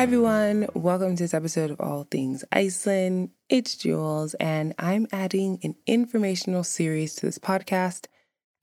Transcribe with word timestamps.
Hi, 0.00 0.04
everyone. 0.04 0.66
Welcome 0.72 1.14
to 1.16 1.24
this 1.24 1.34
episode 1.34 1.70
of 1.70 1.78
All 1.78 2.04
Things 2.04 2.42
Iceland. 2.50 3.32
It's 3.50 3.76
Jules, 3.76 4.32
and 4.40 4.74
I'm 4.78 5.06
adding 5.12 5.58
an 5.62 5.74
informational 5.86 6.64
series 6.64 7.14
to 7.16 7.26
this 7.26 7.38
podcast. 7.38 8.06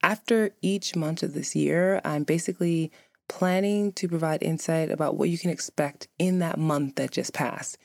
After 0.02 0.50
each 0.62 0.96
month 0.96 1.22
of 1.22 1.34
this 1.34 1.54
year, 1.54 2.00
I'm 2.04 2.24
basically 2.24 2.90
planning 3.28 3.92
to 3.92 4.08
provide 4.08 4.42
insight 4.42 4.90
about 4.90 5.16
what 5.16 5.28
you 5.28 5.38
can 5.38 5.50
expect 5.50 6.08
in 6.18 6.40
that 6.40 6.58
month 6.58 6.96
that 6.96 7.12
just 7.12 7.34
passed. 7.34 7.78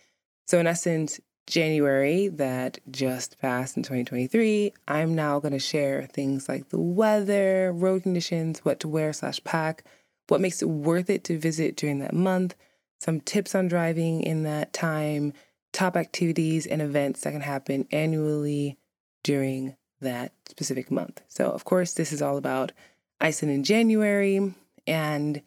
So, 0.47 0.57
in 0.57 0.65
essence, 0.65 1.19
January 1.45 2.29
that 2.29 2.79
just 2.89 3.37
passed 3.37 3.77
in 3.77 3.83
2023, 3.83 4.73
I'm 4.87 5.13
now 5.13 5.39
going 5.39 5.53
to 5.53 5.59
share 5.59 6.07
things 6.07 6.49
like 6.49 6.69
the 6.69 6.79
weather, 6.79 7.71
road 7.71 8.01
conditions, 8.01 8.65
what 8.65 8.79
to 8.79 8.87
wear 8.87 9.13
slash 9.13 9.43
pack, 9.43 9.83
what 10.27 10.41
makes 10.41 10.63
it 10.63 10.69
worth 10.69 11.11
it 11.11 11.23
to 11.25 11.37
visit 11.37 11.75
during 11.75 11.99
that 11.99 12.15
month, 12.15 12.55
some 13.03 13.19
tips 13.19 13.53
on 13.53 13.67
driving 13.67 14.23
in 14.23 14.43
that 14.43 14.71
time, 14.73 15.33
top 15.73 15.97
activities 15.97 16.65
and 16.65 16.81
events 16.81 17.21
that 17.21 17.31
can 17.31 17.41
happen 17.41 17.87
annually 17.91 18.77
during 19.23 19.75
that 20.01 20.31
specific 20.49 20.89
month. 20.89 21.21
So, 21.27 21.49
of 21.51 21.65
course, 21.65 21.93
this 21.93 22.13
is 22.13 22.21
all 22.21 22.37
about 22.37 22.71
Iceland 23.19 23.53
in 23.53 23.63
January, 23.63 24.53
and 24.87 25.41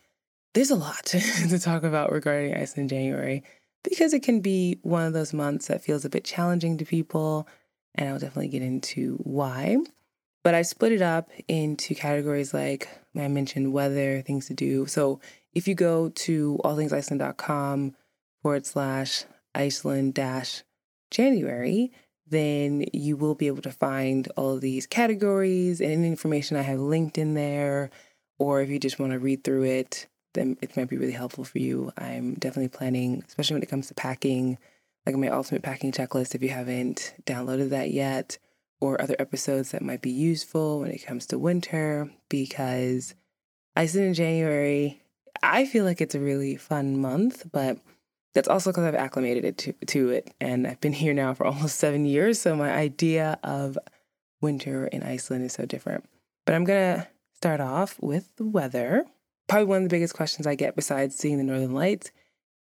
there's 0.55 0.71
a 0.71 0.77
lot 0.77 1.05
to 1.07 1.59
talk 1.59 1.83
about 1.83 2.13
regarding 2.13 2.55
Iceland 2.55 2.93
in 2.93 2.97
January 2.97 3.43
because 3.83 4.13
it 4.13 4.23
can 4.23 4.41
be 4.41 4.79
one 4.83 5.07
of 5.07 5.13
those 5.13 5.33
months 5.33 5.69
that 5.69 5.83
feels 5.83 6.05
a 6.05 6.11
bit 6.11 6.25
challenging 6.25 6.77
to 6.79 6.85
people. 6.85 7.49
And 7.95 8.09
I'll 8.09 8.19
definitely 8.19 8.49
get 8.49 8.63
into 8.63 9.17
why. 9.23 9.79
But 10.45 10.55
I 10.55 10.63
split 10.63 10.93
it 10.93 11.03
up 11.03 11.31
into 11.49 11.95
categories 11.95 12.53
like 12.53 12.89
I 13.17 13.29
mentioned 13.29 13.73
weather, 13.73 14.23
things 14.23 14.47
to 14.47 14.55
do. 14.55 14.87
So 14.87 15.21
if 15.57 15.67
you 15.67 15.75
go 15.75 16.11
to 16.11 16.61
allthingsiceland.com 16.63 17.97
forward 18.43 18.67
slash 18.67 19.25
Iceland 19.55 20.13
dash 20.13 20.63
January, 21.11 21.93
then 22.29 22.85
you 22.93 23.17
will 23.17 23.35
be 23.35 23.47
able 23.47 23.63
to 23.63 23.73
find 23.73 24.29
all 24.37 24.53
of 24.53 24.61
these 24.61 24.87
categories 24.87 25.81
and 25.81 25.93
any 25.93 26.09
information 26.09 26.59
I 26.59 26.63
have 26.63 26.79
linked 26.79 27.17
in 27.17 27.33
there. 27.33 27.89
Or 28.39 28.61
if 28.61 28.69
you 28.69 28.79
just 28.79 28.99
want 28.99 29.13
to 29.13 29.19
read 29.19 29.45
through 29.45 29.63
it, 29.63 30.07
then 30.35 30.59
it 30.61 30.77
might 30.77 30.91
be 30.91 30.99
really 30.99 31.13
helpful 31.13 31.45
for 31.45 31.59
you. 31.59 31.91
I'm 31.97 32.35
definitely 32.35 32.69
planning, 32.69 33.25
especially 33.27 33.55
when 33.55 33.63
it 33.63 33.71
comes 33.71 33.89
to 33.89 33.95
packing, 33.95 34.59
like 35.07 35.17
my 35.17 35.29
ultimate 35.29 35.63
packing 35.63 35.91
checklist 35.91 36.35
if 36.35 36.43
you 36.43 36.51
haven't 36.51 37.15
downloaded 37.25 37.71
that 37.71 37.93
yet, 37.93 38.37
or 38.79 39.01
other 39.01 39.17
episodes 39.19 39.71
that 39.71 39.81
might 39.81 40.03
be 40.03 40.11
useful 40.11 40.81
when 40.81 40.91
it 40.91 41.07
comes 41.07 41.25
to 41.29 41.39
winter, 41.39 42.11
because 42.29 43.15
Iceland 43.75 44.09
in 44.09 44.15
January, 44.15 45.01
I 45.43 45.67
feel 45.67 45.85
like 45.85 46.01
it's 46.01 46.15
a 46.15 46.21
really 46.21 46.57
fun 46.57 47.01
month, 47.01 47.47
but 47.53 47.79
that's 48.35 48.49
also 48.49 48.71
because 48.71 48.85
I've 48.85 48.95
acclimated 48.95 49.45
it 49.45 49.59
to, 49.59 49.73
to 49.87 50.11
it. 50.11 50.35
And 50.41 50.67
I've 50.67 50.81
been 50.81 50.93
here 50.93 51.15
now 51.15 51.35
for 51.35 51.47
almost 51.47 51.77
seven 51.77 52.05
years. 52.05 52.41
So 52.41 52.55
my 52.55 52.73
idea 52.73 53.39
of 53.43 53.79
winter 54.41 54.87
in 54.87 55.03
Iceland 55.03 55.45
is 55.45 55.55
so 55.55 55.67
different. 55.67 56.05
But 56.45 56.55
I'm 56.55 56.65
going 56.65 56.97
to 56.99 57.09
start 57.35 57.61
off 57.61 58.01
with 58.01 58.35
the 58.37 58.45
weather 58.45 59.05
probably 59.49 59.67
one 59.67 59.79
of 59.79 59.83
the 59.85 59.95
biggest 59.95 60.15
questions 60.15 60.47
I 60.47 60.55
get 60.55 60.77
besides 60.77 61.17
seeing 61.17 61.39
the 61.39 61.45
northern 61.45 61.75
lights 61.75 62.11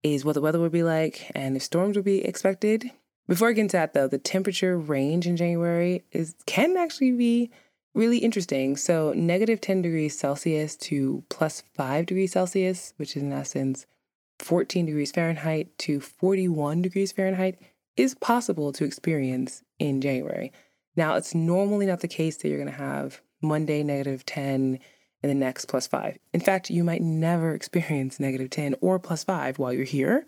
is 0.03 0.23
what 0.23 0.33
the 0.33 0.41
weather 0.41 0.59
would 0.59 0.71
be 0.71 0.83
like 0.83 1.31
and 1.33 1.55
if 1.55 1.63
storms 1.63 1.95
would 1.95 2.05
be 2.05 2.23
expected. 2.23 2.91
Before 3.27 3.49
I 3.49 3.53
get 3.53 3.61
into 3.61 3.77
that 3.77 3.93
though, 3.93 4.07
the 4.07 4.19
temperature 4.19 4.77
range 4.77 5.25
in 5.25 5.35
January 5.35 6.03
is 6.11 6.35
can 6.45 6.77
actually 6.77 7.11
be 7.11 7.49
really 7.95 8.17
interesting. 8.19 8.77
So 8.77 9.13
negative 9.13 9.61
10 9.61 9.81
degrees 9.81 10.17
Celsius 10.17 10.75
to 10.77 11.23
plus 11.29 11.63
5 11.73 12.05
degrees 12.05 12.33
Celsius, 12.33 12.93
which 12.97 13.15
is 13.15 13.23
in 13.23 13.31
essence 13.31 13.85
14 14.39 14.85
degrees 14.85 15.11
Fahrenheit 15.11 15.75
to 15.79 15.99
41 15.99 16.81
degrees 16.81 17.11
Fahrenheit, 17.11 17.59
is 17.95 18.13
possible 18.15 18.73
to 18.73 18.83
experience 18.83 19.63
in 19.79 20.01
January. 20.01 20.51
Now, 20.95 21.15
it's 21.15 21.33
normally 21.33 21.85
not 21.85 22.01
the 22.01 22.07
case 22.07 22.37
that 22.37 22.49
you're 22.49 22.57
going 22.57 22.69
to 22.69 22.77
have 22.77 23.21
Monday 23.41 23.83
negative 23.83 24.25
10 24.25 24.79
and 25.23 25.29
the 25.29 25.33
next 25.33 25.65
plus 25.65 25.87
five. 25.87 26.17
In 26.33 26.39
fact, 26.39 26.69
you 26.69 26.83
might 26.83 27.01
never 27.01 27.53
experience 27.53 28.19
negative 28.19 28.49
10 28.49 28.75
or 28.81 28.99
plus 28.99 29.23
five 29.23 29.57
while 29.57 29.73
you're 29.73 29.85
here, 29.85 30.25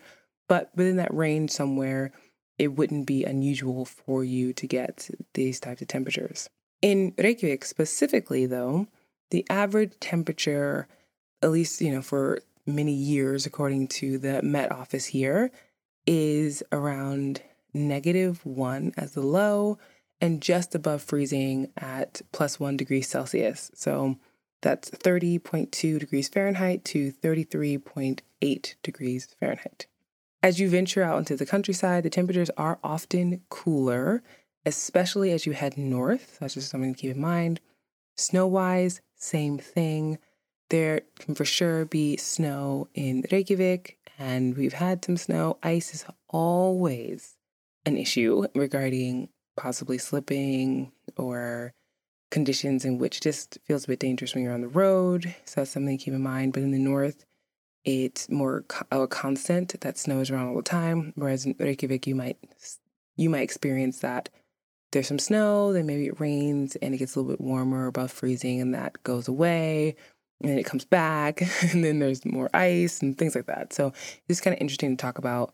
but 0.48 0.72
within 0.76 0.96
that 0.98 1.14
range 1.14 1.52
somewhere, 1.52 2.12
it 2.58 2.70
wouldn't 2.70 3.06
be 3.06 3.24
unusual 3.24 3.86
for 3.86 4.24
you 4.24 4.54
to 4.54 4.66
get 4.66 5.10
these 5.34 5.60
types 5.60 5.82
of 5.82 5.88
temperatures. 5.88 6.50
In 6.82 7.14
Reykjavik 7.18 7.66
specifically, 7.66 8.46
though, 8.46 8.88
the 9.32 9.46
average 9.50 9.94
temperature, 10.00 10.88
at 11.42 11.52
least, 11.52 11.82
you 11.82 11.92
know, 11.92 12.02
for 12.02 12.42
many 12.66 12.94
years, 12.94 13.46
according 13.46 13.88
to 13.88 14.18
the 14.18 14.42
Met 14.42 14.72
office 14.72 15.06
here, 15.06 15.52
is 16.06 16.64
around 16.72 17.42
negative 17.74 18.46
one 18.46 18.94
as 18.98 19.14
the 19.14 19.22
low 19.22 19.78
and 20.20 20.42
just 20.42 20.74
above 20.74 21.02
freezing 21.02 21.72
at 21.78 22.22
plus 22.32 22.60
one 22.60 22.78
degree 22.78 23.02
Celsius. 23.02 23.72
So 23.74 24.18
that's 24.62 24.90
30.2 24.90 26.00
degrees 26.00 26.28
Fahrenheit 26.28 26.84
to 26.86 27.12
33.8 27.12 28.74
degrees 28.82 29.28
Fahrenheit. 29.40 29.86
As 30.42 30.60
you 30.60 30.70
venture 30.70 31.04
out 31.04 31.20
into 31.20 31.36
the 31.36 31.46
countryside, 31.46 32.04
the 32.04 32.10
temperatures 32.10 32.50
are 32.58 32.80
often 32.84 33.42
cooler, 33.50 34.24
especially 34.66 35.32
as 35.32 35.46
you 35.46 35.54
head 35.54 35.78
north. 35.78 36.38
That's 36.40 36.56
just 36.56 36.70
something 36.70 36.94
to 36.94 37.00
keep 37.00 37.16
in 37.16 37.22
mind. 37.22 37.60
Snow 38.16 38.48
wise, 38.48 39.02
same 39.16 39.58
thing. 39.58 40.18
There 40.70 41.02
can 41.20 41.36
for 41.36 41.46
sure 41.46 41.86
be 41.86 42.18
snow 42.18 42.90
in 42.94 43.24
Reykjavik, 43.32 43.98
and 44.20 44.58
we've 44.58 44.74
had 44.74 45.06
some 45.06 45.18
snow. 45.18 45.58
Ice 45.64 45.94
is 45.94 46.06
always 46.30 47.38
an 47.86 47.98
issue 47.98 48.46
regarding 48.54 49.30
possibly 49.56 49.98
slipping 49.98 50.92
or 51.16 51.74
conditions 52.30 52.84
in 52.84 52.98
which 52.98 53.22
just 53.22 53.58
feels 53.66 53.86
a 53.86 53.88
bit 53.88 54.00
dangerous 54.00 54.36
when 54.36 54.44
you're 54.44 54.54
on 54.54 54.62
the 54.62 54.68
road. 54.68 55.34
So 55.46 55.62
that's 55.62 55.72
something 55.72 55.98
to 55.98 56.04
keep 56.04 56.14
in 56.14 56.22
mind. 56.22 56.54
But 56.54 56.64
in 56.64 56.72
the 56.72 56.80
north, 56.80 57.26
it's 57.86 58.30
more 58.30 58.66
a 58.92 59.08
constant 59.08 59.80
that 59.80 59.98
snow 59.98 60.20
is 60.20 60.30
around 60.30 60.50
all 60.50 60.56
the 60.56 60.62
time. 60.62 61.14
Whereas 61.16 61.46
in 61.46 61.56
Reykjavik, 61.58 62.06
you 62.06 62.16
might 62.16 62.38
you 63.16 63.30
might 63.30 63.42
experience 63.42 64.00
that 64.00 64.30
there's 64.92 65.08
some 65.08 65.20
snow, 65.20 65.74
then 65.74 65.86
maybe 65.86 66.08
it 66.08 66.20
rains 66.20 66.76
and 66.78 66.94
it 66.94 66.98
gets 66.98 67.16
a 67.16 67.20
little 67.20 67.32
bit 67.32 67.42
warmer 67.42 67.88
above 67.88 68.12
freezing, 68.12 68.62
and 68.62 68.74
that 68.74 69.02
goes 69.04 69.28
away. 69.28 69.96
And 70.42 70.50
then 70.52 70.60
it 70.60 70.66
comes 70.66 70.86
back, 70.86 71.42
and 71.72 71.84
then 71.84 72.00
there's 72.00 72.26
more 72.26 72.50
ice 72.54 73.02
and 73.02 73.18
things 73.18 73.36
like 73.36 73.48
that. 73.48 73.74
So 73.74 73.94
it's 74.28 74.42
kind 74.42 74.56
of 74.56 74.62
interesting 74.62 74.96
to 74.96 75.02
talk 75.02 75.18
about 75.18 75.54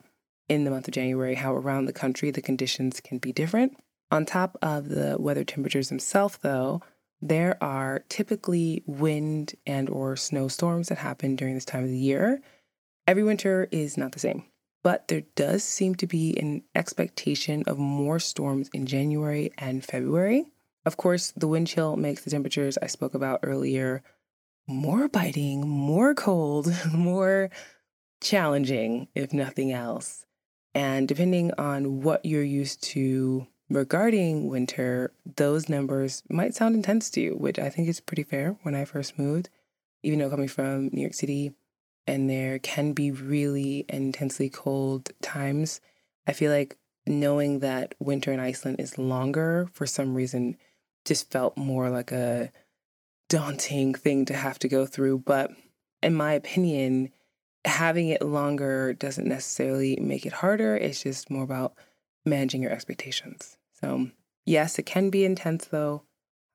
in 0.49 0.65
the 0.65 0.71
month 0.71 0.87
of 0.87 0.93
January 0.93 1.35
how 1.35 1.55
around 1.55 1.85
the 1.85 1.93
country 1.93 2.31
the 2.31 2.41
conditions 2.41 2.99
can 2.99 3.17
be 3.17 3.31
different. 3.31 3.77
On 4.11 4.25
top 4.25 4.57
of 4.61 4.89
the 4.89 5.15
weather 5.19 5.43
temperatures 5.43 5.89
themselves, 5.89 6.37
though, 6.41 6.81
there 7.21 7.57
are 7.63 8.03
typically 8.09 8.83
wind 8.85 9.55
and 9.65 9.89
or 9.89 10.15
snowstorms 10.15 10.89
that 10.89 10.97
happen 10.97 11.35
during 11.35 11.55
this 11.55 11.65
time 11.65 11.83
of 11.83 11.89
the 11.89 11.97
year. 11.97 12.41
Every 13.07 13.23
winter 13.23 13.67
is 13.71 13.97
not 13.97 14.11
the 14.11 14.19
same, 14.19 14.43
but 14.83 15.07
there 15.07 15.23
does 15.35 15.63
seem 15.63 15.95
to 15.95 16.05
be 16.05 16.37
an 16.37 16.63
expectation 16.75 17.63
of 17.65 17.77
more 17.79 18.19
storms 18.19 18.69
in 18.73 18.85
January 18.85 19.51
and 19.57 19.83
February. 19.83 20.45
Of 20.85 20.97
course, 20.97 21.31
the 21.31 21.47
wind 21.47 21.67
chill 21.67 21.95
makes 21.95 22.23
the 22.23 22.29
temperatures 22.29 22.77
I 22.81 22.87
spoke 22.87 23.13
about 23.13 23.39
earlier 23.43 24.03
more 24.67 25.07
biting, 25.07 25.67
more 25.67 26.13
cold, 26.13 26.73
more 26.93 27.49
challenging, 28.21 29.07
if 29.15 29.33
nothing 29.33 29.71
else. 29.71 30.25
And 30.75 31.07
depending 31.07 31.51
on 31.57 32.01
what 32.01 32.25
you're 32.25 32.43
used 32.43 32.83
to 32.83 33.47
regarding 33.69 34.49
winter, 34.49 35.13
those 35.35 35.69
numbers 35.69 36.23
might 36.29 36.55
sound 36.55 36.75
intense 36.75 37.09
to 37.11 37.21
you, 37.21 37.31
which 37.35 37.59
I 37.59 37.69
think 37.69 37.87
is 37.87 37.99
pretty 37.99 38.23
fair 38.23 38.57
when 38.63 38.75
I 38.75 38.85
first 38.85 39.19
moved, 39.19 39.49
even 40.01 40.19
though 40.19 40.29
coming 40.29 40.47
from 40.47 40.89
New 40.91 41.01
York 41.01 41.13
City 41.13 41.53
and 42.07 42.29
there 42.29 42.59
can 42.59 42.93
be 42.93 43.11
really 43.11 43.85
intensely 43.89 44.49
cold 44.49 45.11
times. 45.21 45.81
I 46.27 46.33
feel 46.33 46.51
like 46.51 46.77
knowing 47.05 47.59
that 47.59 47.95
winter 47.99 48.31
in 48.31 48.39
Iceland 48.39 48.79
is 48.79 48.97
longer 48.97 49.67
for 49.73 49.85
some 49.85 50.13
reason 50.13 50.57
just 51.05 51.31
felt 51.31 51.57
more 51.57 51.89
like 51.89 52.11
a 52.11 52.51
daunting 53.29 53.93
thing 53.93 54.25
to 54.25 54.33
have 54.33 54.59
to 54.59 54.67
go 54.67 54.85
through. 54.85 55.19
But 55.19 55.51
in 56.01 56.13
my 56.13 56.33
opinion, 56.33 57.09
having 57.65 58.09
it 58.09 58.21
longer 58.21 58.93
doesn't 58.93 59.27
necessarily 59.27 59.97
make 59.97 60.25
it 60.25 60.33
harder. 60.33 60.75
It's 60.75 61.03
just 61.03 61.29
more 61.29 61.43
about 61.43 61.73
managing 62.25 62.61
your 62.61 62.71
expectations. 62.71 63.57
So, 63.81 64.09
yes, 64.45 64.79
it 64.79 64.85
can 64.85 65.09
be 65.09 65.25
intense 65.25 65.65
though. 65.65 66.03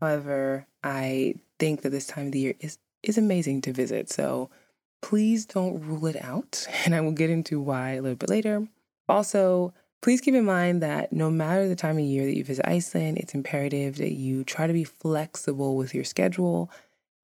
However, 0.01 0.67
I 0.83 1.35
think 1.59 1.83
that 1.83 1.91
this 1.91 2.07
time 2.07 2.27
of 2.27 2.33
the 2.33 2.39
year 2.39 2.55
is 2.61 2.79
is 3.03 3.19
amazing 3.19 3.61
to 3.63 3.73
visit. 3.73 4.11
So, 4.11 4.51
please 5.01 5.47
don't 5.47 5.81
rule 5.81 6.07
it 6.07 6.23
out, 6.23 6.67
and 6.85 6.95
I 6.95 7.01
will 7.01 7.13
get 7.13 7.31
into 7.31 7.61
why 7.61 7.93
a 7.93 8.03
little 8.03 8.17
bit 8.17 8.31
later. 8.31 8.67
Also, 9.09 9.73
please 10.03 10.21
keep 10.21 10.35
in 10.35 10.45
mind 10.45 10.83
that 10.83 11.13
no 11.13 11.31
matter 11.31 11.69
the 11.69 11.77
time 11.77 11.99
of 11.99 12.05
year 12.05 12.27
that 12.27 12.37
you 12.37 12.45
visit 12.45 12.69
Iceland, 12.69 13.19
it's 13.19 13.35
imperative 13.35 13.97
that 13.97 14.13
you 14.13 14.45
try 14.45 14.67
to 14.67 14.73
be 14.73 14.85
flexible 14.85 15.77
with 15.77 15.95
your 15.95 16.05
schedule. 16.05 16.71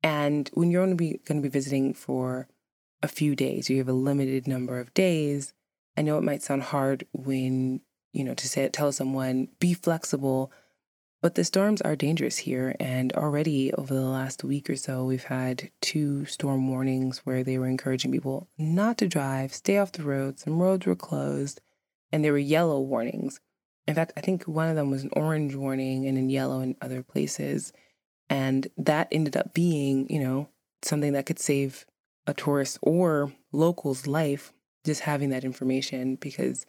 And 0.02 0.50
when 0.54 0.70
you're 0.70 0.82
only 0.82 0.96
going 0.96 1.42
to 1.42 1.48
be 1.48 1.48
visiting 1.48 1.94
for 1.94 2.48
a 3.02 3.08
few 3.08 3.36
days, 3.36 3.68
you 3.68 3.78
have 3.78 3.88
a 3.88 3.92
limited 3.92 4.46
number 4.48 4.80
of 4.80 4.94
days, 4.94 5.52
I 5.96 6.02
know 6.02 6.18
it 6.18 6.24
might 6.24 6.42
sound 6.42 6.62
hard 6.64 7.06
when, 7.12 7.80
you 8.12 8.24
know, 8.24 8.34
to 8.34 8.48
say 8.48 8.68
tell 8.68 8.92
someone 8.92 9.48
be 9.60 9.74
flexible, 9.74 10.50
but 11.24 11.36
the 11.36 11.42
storms 11.42 11.80
are 11.80 11.96
dangerous 11.96 12.36
here 12.36 12.76
and 12.78 13.10
already 13.14 13.72
over 13.72 13.94
the 13.94 14.02
last 14.02 14.44
week 14.44 14.68
or 14.68 14.76
so 14.76 15.06
we've 15.06 15.24
had 15.24 15.70
two 15.80 16.26
storm 16.26 16.68
warnings 16.68 17.22
where 17.24 17.42
they 17.42 17.56
were 17.56 17.66
encouraging 17.66 18.12
people 18.12 18.46
not 18.58 18.98
to 18.98 19.08
drive, 19.08 19.54
stay 19.54 19.78
off 19.78 19.92
the 19.92 20.02
road. 20.02 20.38
Some 20.38 20.60
roads 20.60 20.84
were 20.84 20.94
closed 20.94 21.62
and 22.12 22.22
there 22.22 22.32
were 22.32 22.36
yellow 22.36 22.78
warnings. 22.78 23.40
In 23.88 23.94
fact, 23.94 24.12
I 24.18 24.20
think 24.20 24.44
one 24.44 24.68
of 24.68 24.76
them 24.76 24.90
was 24.90 25.02
an 25.02 25.08
orange 25.14 25.54
warning 25.54 26.06
and 26.06 26.18
in 26.18 26.28
yellow 26.28 26.60
in 26.60 26.76
other 26.82 27.02
places. 27.02 27.72
And 28.28 28.68
that 28.76 29.08
ended 29.10 29.34
up 29.34 29.54
being, 29.54 30.06
you 30.10 30.20
know, 30.20 30.50
something 30.82 31.14
that 31.14 31.24
could 31.24 31.38
save 31.38 31.86
a 32.26 32.34
tourist 32.34 32.78
or 32.82 33.32
local's 33.50 34.06
life 34.06 34.52
just 34.84 35.00
having 35.00 35.30
that 35.30 35.42
information 35.42 36.16
because 36.16 36.66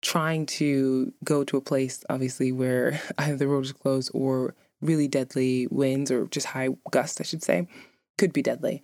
trying 0.00 0.46
to 0.46 1.12
go 1.24 1.44
to 1.44 1.56
a 1.56 1.60
place 1.60 2.04
obviously 2.08 2.52
where 2.52 3.00
either 3.18 3.36
the 3.36 3.48
road 3.48 3.64
is 3.64 3.72
closed 3.72 4.10
or 4.14 4.54
really 4.80 5.08
deadly 5.08 5.66
winds 5.70 6.10
or 6.10 6.26
just 6.26 6.48
high 6.48 6.68
gusts, 6.90 7.20
I 7.20 7.24
should 7.24 7.42
say, 7.42 7.66
could 8.16 8.32
be 8.32 8.42
deadly. 8.42 8.82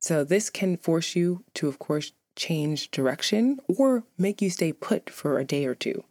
So 0.00 0.24
this 0.24 0.48
can 0.48 0.76
force 0.76 1.16
you 1.16 1.44
to, 1.54 1.68
of 1.68 1.78
course, 1.78 2.12
change 2.36 2.90
direction 2.90 3.58
or 3.66 4.04
make 4.16 4.40
you 4.40 4.48
stay 4.48 4.72
put 4.72 5.10
for 5.10 5.38
a 5.38 5.44
day 5.44 5.66
or 5.66 5.74
two. 5.74 6.04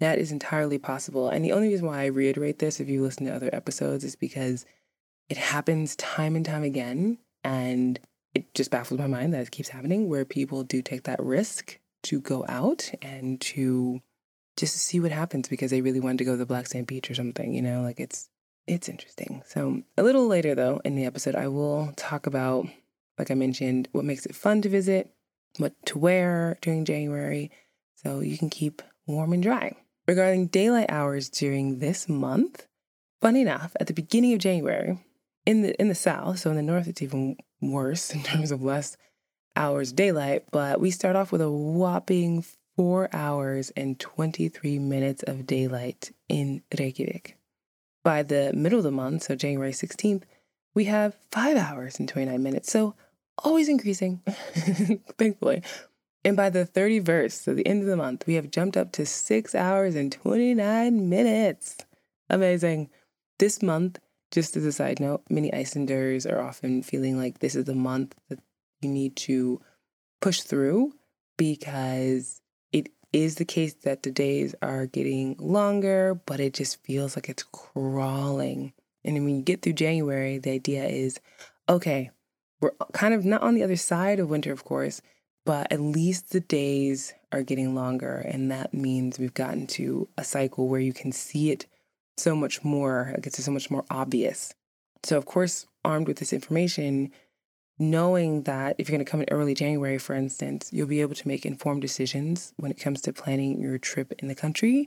That 0.00 0.18
is 0.18 0.32
entirely 0.32 0.78
possible. 0.78 1.28
And 1.28 1.44
the 1.44 1.52
only 1.52 1.68
reason 1.68 1.86
why 1.86 2.02
I 2.02 2.06
reiterate 2.06 2.58
this, 2.58 2.80
if 2.80 2.88
you 2.88 3.02
listen 3.02 3.26
to 3.26 3.34
other 3.34 3.50
episodes, 3.52 4.02
is 4.02 4.16
because 4.16 4.66
it 5.28 5.36
happens 5.36 5.94
time 5.96 6.36
and 6.36 6.44
time 6.44 6.64
again. 6.64 7.18
And 7.44 8.00
it 8.34 8.52
just 8.54 8.70
baffles 8.70 8.98
my 8.98 9.06
mind 9.06 9.32
that 9.32 9.42
it 9.42 9.50
keeps 9.50 9.68
happening 9.68 10.08
where 10.08 10.24
people 10.24 10.64
do 10.64 10.82
take 10.82 11.04
that 11.04 11.22
risk 11.22 11.78
to 12.04 12.20
go 12.20 12.44
out 12.48 12.90
and 13.02 13.40
to 13.40 14.00
just 14.56 14.76
see 14.76 15.00
what 15.00 15.12
happens 15.12 15.48
because 15.48 15.70
they 15.70 15.80
really 15.80 16.00
wanted 16.00 16.18
to 16.18 16.24
go 16.24 16.32
to 16.32 16.36
the 16.36 16.46
black 16.46 16.66
sand 16.66 16.86
beach 16.86 17.10
or 17.10 17.14
something, 17.14 17.52
you 17.52 17.62
know, 17.62 17.82
like 17.82 18.00
it's 18.00 18.28
it's 18.66 18.88
interesting. 18.88 19.42
So 19.46 19.82
a 19.96 20.02
little 20.02 20.26
later 20.26 20.54
though 20.54 20.80
in 20.84 20.96
the 20.96 21.06
episode 21.06 21.34
I 21.34 21.48
will 21.48 21.92
talk 21.96 22.26
about 22.26 22.66
like 23.18 23.30
I 23.30 23.34
mentioned 23.34 23.88
what 23.92 24.04
makes 24.04 24.26
it 24.26 24.34
fun 24.34 24.62
to 24.62 24.68
visit, 24.68 25.12
what 25.58 25.74
to 25.86 25.98
wear 25.98 26.58
during 26.60 26.84
January 26.84 27.50
so 27.94 28.20
you 28.20 28.38
can 28.38 28.50
keep 28.50 28.82
warm 29.06 29.32
and 29.32 29.42
dry. 29.42 29.76
Regarding 30.06 30.46
daylight 30.46 30.90
hours 30.90 31.28
during 31.28 31.78
this 31.78 32.08
month, 32.08 32.66
funny 33.20 33.42
enough, 33.42 33.76
at 33.78 33.86
the 33.86 33.92
beginning 33.92 34.32
of 34.32 34.40
January, 34.40 34.98
in 35.46 35.62
the 35.62 35.80
in 35.80 35.88
the 35.88 35.94
south, 35.94 36.38
so 36.40 36.50
in 36.50 36.56
the 36.56 36.62
north 36.62 36.88
it's 36.88 37.02
even 37.02 37.36
worse 37.60 38.10
in 38.14 38.22
terms 38.22 38.50
of 38.50 38.62
less 38.62 38.96
hours 39.56 39.92
daylight, 39.92 40.44
but 40.50 40.80
we 40.80 40.90
start 40.90 41.16
off 41.16 41.32
with 41.32 41.40
a 41.40 41.50
whopping 41.50 42.44
four 42.76 43.08
hours 43.12 43.70
and 43.76 43.98
23 43.98 44.78
minutes 44.78 45.22
of 45.24 45.46
daylight 45.46 46.12
in 46.28 46.62
Reykjavik. 46.78 47.36
By 48.02 48.22
the 48.22 48.52
middle 48.54 48.78
of 48.78 48.84
the 48.84 48.90
month, 48.90 49.24
so 49.24 49.34
January 49.34 49.72
16th, 49.72 50.22
we 50.74 50.84
have 50.84 51.16
five 51.30 51.56
hours 51.56 51.98
and 51.98 52.08
29 52.08 52.42
minutes. 52.42 52.70
So 52.70 52.94
always 53.38 53.68
increasing, 53.68 54.22
thankfully. 55.18 55.62
And 56.24 56.36
by 56.36 56.50
the 56.50 56.66
31st, 56.66 57.32
so 57.32 57.54
the 57.54 57.66
end 57.66 57.82
of 57.82 57.88
the 57.88 57.96
month, 57.96 58.26
we 58.26 58.34
have 58.34 58.50
jumped 58.50 58.76
up 58.76 58.92
to 58.92 59.06
six 59.06 59.54
hours 59.54 59.94
and 59.94 60.12
29 60.12 61.08
minutes. 61.08 61.78
Amazing. 62.28 62.90
This 63.38 63.62
month, 63.62 63.98
just 64.30 64.56
as 64.56 64.64
a 64.64 64.72
side 64.72 65.00
note, 65.00 65.22
many 65.30 65.52
Icelanders 65.52 66.26
are 66.26 66.40
often 66.40 66.82
feeling 66.82 67.18
like 67.18 67.38
this 67.38 67.54
is 67.54 67.64
the 67.64 67.74
month 67.74 68.14
that 68.28 68.38
you 68.80 68.88
need 68.88 69.16
to 69.16 69.60
push 70.20 70.40
through 70.40 70.92
because 71.36 72.40
it 72.72 72.90
is 73.12 73.36
the 73.36 73.44
case 73.44 73.74
that 73.82 74.02
the 74.02 74.10
days 74.10 74.54
are 74.62 74.86
getting 74.86 75.36
longer, 75.38 76.20
but 76.26 76.40
it 76.40 76.54
just 76.54 76.82
feels 76.84 77.16
like 77.16 77.28
it's 77.28 77.44
crawling. 77.44 78.72
And 79.04 79.14
when 79.24 79.36
you 79.36 79.42
get 79.42 79.62
through 79.62 79.74
January, 79.74 80.38
the 80.38 80.50
idea 80.50 80.84
is 80.84 81.20
okay, 81.68 82.10
we're 82.60 82.72
kind 82.92 83.14
of 83.14 83.24
not 83.24 83.42
on 83.42 83.54
the 83.54 83.62
other 83.62 83.76
side 83.76 84.18
of 84.18 84.28
winter, 84.28 84.52
of 84.52 84.64
course, 84.64 85.00
but 85.46 85.70
at 85.72 85.80
least 85.80 86.30
the 86.30 86.40
days 86.40 87.14
are 87.32 87.42
getting 87.42 87.74
longer. 87.74 88.16
And 88.16 88.50
that 88.50 88.74
means 88.74 89.18
we've 89.18 89.32
gotten 89.32 89.66
to 89.68 90.08
a 90.18 90.24
cycle 90.24 90.68
where 90.68 90.80
you 90.80 90.92
can 90.92 91.12
see 91.12 91.50
it 91.50 91.66
so 92.18 92.36
much 92.36 92.62
more, 92.62 93.14
it 93.16 93.22
gets 93.22 93.42
so 93.42 93.50
much 93.50 93.70
more 93.70 93.84
obvious. 93.90 94.52
So, 95.02 95.16
of 95.16 95.24
course, 95.24 95.66
armed 95.84 96.08
with 96.08 96.18
this 96.18 96.32
information, 96.32 97.10
knowing 97.80 98.42
that 98.42 98.76
if 98.78 98.88
you're 98.88 98.96
going 98.96 99.04
to 99.04 99.10
come 99.10 99.22
in 99.22 99.28
early 99.30 99.54
January, 99.54 99.96
for 99.96 100.14
instance, 100.14 100.68
you'll 100.70 100.86
be 100.86 101.00
able 101.00 101.14
to 101.14 101.26
make 101.26 101.46
informed 101.46 101.80
decisions 101.80 102.52
when 102.58 102.70
it 102.70 102.78
comes 102.78 103.00
to 103.00 103.12
planning 103.12 103.58
your 103.58 103.78
trip 103.78 104.12
in 104.18 104.28
the 104.28 104.34
country. 104.34 104.86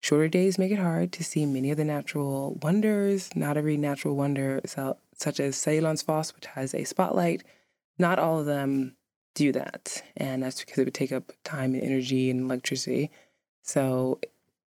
Shorter 0.00 0.28
days 0.28 0.58
make 0.58 0.72
it 0.72 0.78
hard 0.78 1.12
to 1.12 1.24
see 1.24 1.46
many 1.46 1.70
of 1.70 1.76
the 1.76 1.84
natural 1.84 2.58
wonders. 2.60 3.30
Not 3.36 3.56
every 3.56 3.76
natural 3.76 4.16
wonder, 4.16 4.60
such 4.66 5.40
as 5.40 5.56
Seljalandsfoss, 5.56 6.34
which 6.34 6.46
has 6.46 6.74
a 6.74 6.84
spotlight, 6.84 7.44
not 7.98 8.18
all 8.18 8.40
of 8.40 8.46
them 8.46 8.96
do 9.34 9.52
that. 9.52 10.02
And 10.16 10.42
that's 10.42 10.60
because 10.60 10.78
it 10.78 10.84
would 10.84 10.94
take 10.94 11.12
up 11.12 11.32
time 11.44 11.74
and 11.74 11.82
energy 11.82 12.30
and 12.30 12.40
electricity. 12.40 13.12
So 13.62 14.20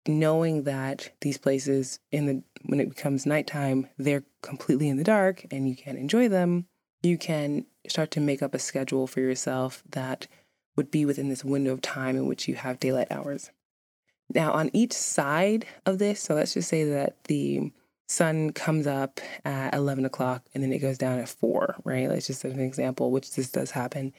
knowing 0.08 0.64
that 0.64 1.12
these 1.22 1.40
places 1.40 2.00
in 2.12 2.28
the 2.28 2.44
when 2.66 2.80
it 2.80 2.90
becomes 2.90 3.26
nighttime 3.26 3.88
they're 3.98 4.24
completely 4.44 4.88
in 4.88 4.98
the 4.98 5.04
dark 5.04 5.46
and 5.52 5.68
you 5.68 5.76
can't 5.76 5.98
enjoy 5.98 6.30
them 6.30 6.68
you 7.06 7.18
can 7.18 7.66
start 7.88 8.12
to 8.12 8.20
make 8.20 8.42
up 8.42 8.54
a 8.54 8.60
schedule 8.60 9.08
for 9.08 9.22
yourself 9.22 9.84
that 9.92 10.28
would 10.76 10.92
be 10.92 11.06
within 11.06 11.30
this 11.30 11.46
window 11.46 11.72
of 11.72 11.82
time 11.82 12.18
in 12.18 12.28
which 12.28 12.48
you 12.48 12.56
have 12.56 12.80
daylight 12.80 13.08
hours. 13.12 13.52
Now 14.34 14.52
on 14.52 14.72
each 14.74 14.94
side 14.94 15.66
of 15.86 16.00
this 16.00 16.20
so 16.20 16.34
let's 16.36 16.56
just 16.56 16.68
say 16.68 16.84
that 16.84 17.24
the 17.26 17.72
sun 18.08 18.52
comes 18.52 18.86
up 18.88 19.20
at 19.46 19.74
11 19.74 20.06
o'clock 20.06 20.44
and 20.54 20.64
then 20.64 20.74
it 20.74 20.80
goes 20.80 20.98
down 20.98 21.20
at 21.20 21.30
4 21.30 21.76
right? 21.84 22.10
Let's 22.10 22.28
just 22.28 22.44
as 22.44 22.54
an 22.54 22.60
example 22.60 23.12
which 23.12 23.36
this 23.36 23.52
does 23.52 23.72
happen. 23.72 24.14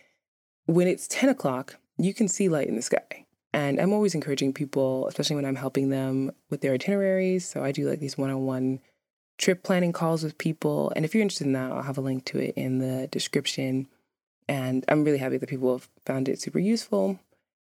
When 0.66 0.86
it's 0.88 1.08
10 1.08 1.28
o'clock 1.28 1.76
you 1.98 2.14
can 2.14 2.28
see 2.28 2.48
light 2.48 2.68
in 2.68 2.76
the 2.76 2.82
sky. 2.82 3.26
And 3.52 3.80
I'm 3.80 3.94
always 3.94 4.14
encouraging 4.14 4.52
people, 4.52 5.06
especially 5.08 5.36
when 5.36 5.46
I'm 5.46 5.56
helping 5.56 5.88
them 5.88 6.30
with 6.50 6.60
their 6.60 6.74
itineraries. 6.74 7.48
So 7.48 7.64
I 7.64 7.72
do 7.72 7.88
like 7.88 8.00
these 8.00 8.18
one 8.18 8.28
on 8.28 8.44
one 8.44 8.80
trip 9.38 9.62
planning 9.62 9.92
calls 9.92 10.22
with 10.22 10.38
people. 10.38 10.92
And 10.96 11.04
if 11.04 11.14
you're 11.14 11.22
interested 11.22 11.46
in 11.46 11.52
that, 11.52 11.72
I'll 11.72 11.82
have 11.82 11.98
a 11.98 12.02
link 12.02 12.24
to 12.26 12.38
it 12.38 12.54
in 12.56 12.78
the 12.78 13.06
description. 13.08 13.88
And 14.48 14.84
I'm 14.88 15.04
really 15.04 15.18
happy 15.18 15.36
that 15.36 15.48
people 15.48 15.72
have 15.72 15.88
found 16.04 16.28
it 16.28 16.40
super 16.40 16.58
useful. 16.58 17.18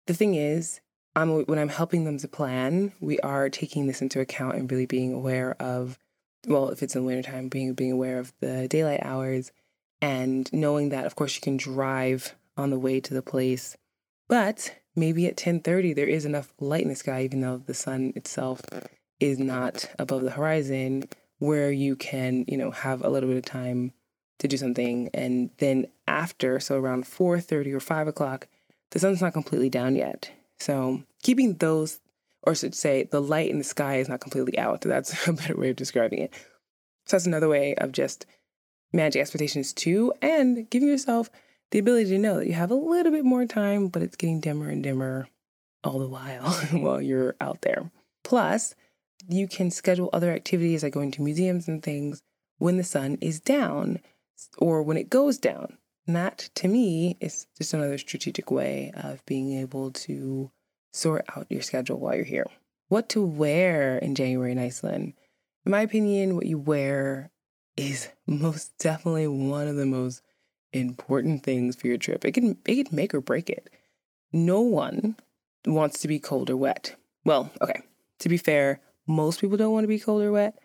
The 0.05 0.13
thing 0.13 0.35
is, 0.35 0.79
I'm, 1.15 1.45
when 1.45 1.59
I'm 1.59 1.69
helping 1.69 2.03
them 2.03 2.19
to 2.19 2.27
plan, 2.27 2.93
we 2.99 3.19
are 3.19 3.49
taking 3.49 3.87
this 3.87 4.01
into 4.01 4.19
account 4.19 4.55
and 4.55 4.71
really 4.71 4.85
being 4.85 5.13
aware 5.13 5.55
of, 5.59 5.97
well, 6.47 6.69
if 6.69 6.83
it's 6.83 6.95
in 6.95 7.05
wintertime, 7.05 7.49
being 7.49 7.73
being 7.73 7.91
aware 7.91 8.19
of 8.19 8.31
the 8.39 8.67
daylight 8.67 8.99
hours 9.01 9.51
and 10.01 10.51
knowing 10.53 10.89
that, 10.89 11.05
of 11.05 11.15
course, 11.15 11.35
you 11.35 11.41
can 11.41 11.57
drive 11.57 12.35
on 12.55 12.69
the 12.69 12.79
way 12.79 12.99
to 12.99 13.13
the 13.13 13.23
place, 13.23 13.75
but 14.27 14.75
maybe 14.95 15.27
at 15.27 15.37
10:30 15.37 15.95
there 15.95 16.07
is 16.07 16.25
enough 16.25 16.53
light 16.59 16.83
in 16.83 16.89
the 16.89 16.95
sky 16.95 17.23
even 17.23 17.41
though 17.41 17.57
the 17.57 17.73
sun 17.73 18.11
itself 18.15 18.61
is 19.19 19.39
not 19.39 19.89
above 19.99 20.23
the 20.23 20.31
horizon 20.31 21.03
where 21.39 21.71
you 21.71 21.95
can, 21.95 22.45
you 22.47 22.57
know, 22.57 22.71
have 22.71 23.03
a 23.03 23.09
little 23.09 23.29
bit 23.29 23.37
of 23.37 23.45
time 23.45 23.93
to 24.39 24.47
do 24.47 24.57
something. 24.57 25.09
And 25.13 25.49
then 25.57 25.87
after 26.07 26.59
so 26.59 26.79
around 26.79 27.05
4:30 27.05 27.73
or 27.73 27.79
5 27.79 28.07
o'clock 28.07 28.47
the 28.91 28.99
sun's 28.99 29.21
not 29.21 29.33
completely 29.33 29.69
down 29.69 29.95
yet. 29.95 30.31
So 30.59 31.03
keeping 31.21 31.55
those 31.55 31.99
or 32.43 32.55
should 32.55 32.75
say 32.75 33.03
the 33.03 33.21
light 33.21 33.49
in 33.49 33.57
the 33.57 33.63
sky 33.63 33.97
is 33.97 34.07
not 34.07 34.21
completely 34.21 34.57
out. 34.57 34.81
That's 34.81 35.27
a 35.27 35.33
better 35.33 35.57
way 35.57 35.69
of 35.69 35.75
describing 35.75 36.19
it. 36.19 36.33
So 37.05 37.17
that's 37.17 37.25
another 37.25 37.49
way 37.49 37.75
of 37.75 37.91
just 37.91 38.25
managing 38.93 39.21
expectations 39.21 39.73
too 39.73 40.13
and 40.21 40.69
giving 40.69 40.87
yourself 40.87 41.29
the 41.71 41.79
ability 41.79 42.09
to 42.11 42.17
know 42.17 42.37
that 42.37 42.47
you 42.47 42.53
have 42.53 42.71
a 42.71 42.75
little 42.75 43.11
bit 43.11 43.25
more 43.25 43.45
time, 43.45 43.89
but 43.89 44.01
it's 44.01 44.15
getting 44.15 44.39
dimmer 44.39 44.69
and 44.69 44.81
dimmer 44.81 45.27
all 45.83 45.99
the 45.99 46.07
while 46.07 46.49
while 46.71 47.01
you're 47.01 47.35
out 47.41 47.61
there. 47.61 47.91
Plus, 48.23 48.75
you 49.27 49.47
can 49.47 49.71
schedule 49.71 50.09
other 50.13 50.31
activities 50.31 50.83
like 50.83 50.93
going 50.93 51.11
to 51.11 51.21
museums 51.21 51.67
and 51.67 51.81
things 51.81 52.21
when 52.57 52.77
the 52.77 52.83
sun 52.83 53.17
is 53.21 53.39
down 53.39 53.99
or 54.57 54.83
when 54.83 54.97
it 54.97 55.09
goes 55.09 55.37
down. 55.37 55.77
And 56.05 56.15
that 56.15 56.49
to 56.55 56.67
me 56.67 57.17
is 57.19 57.47
just 57.57 57.73
another 57.73 57.97
strategic 57.97 58.49
way 58.49 58.91
of 58.95 59.25
being 59.25 59.53
able 59.57 59.91
to 59.91 60.51
sort 60.93 61.25
out 61.35 61.47
your 61.49 61.61
schedule 61.61 61.99
while 61.99 62.15
you're 62.15 62.23
here. 62.23 62.47
What 62.87 63.09
to 63.09 63.21
wear 63.21 63.97
in 63.97 64.15
January 64.15 64.53
in 64.53 64.59
Iceland? 64.59 65.13
In 65.65 65.71
my 65.71 65.81
opinion, 65.81 66.35
what 66.35 66.45
you 66.45 66.57
wear 66.57 67.31
is 67.75 68.09
most 68.27 68.77
definitely 68.77 69.27
one 69.27 69.67
of 69.67 69.75
the 69.75 69.85
most 69.85 70.21
important 70.71 71.43
things 71.43 71.75
for 71.75 71.87
your 71.87 71.97
trip. 71.97 72.23
It 72.23 72.33
can 72.33 72.57
it 72.65 72.87
can 72.87 72.95
make 72.95 73.13
or 73.13 73.21
break 73.21 73.49
it. 73.49 73.69
No 74.31 74.61
one 74.61 75.17
wants 75.65 75.99
to 75.99 76.07
be 76.07 76.19
cold 76.19 76.49
or 76.49 76.57
wet. 76.57 76.95
Well, 77.25 77.51
okay. 77.61 77.81
To 78.19 78.29
be 78.29 78.37
fair, 78.37 78.79
most 79.07 79.41
people 79.41 79.57
don't 79.57 79.73
want 79.73 79.83
to 79.83 79.87
be 79.87 79.99
cold 79.99 80.21
or 80.21 80.31
wet. 80.31 80.59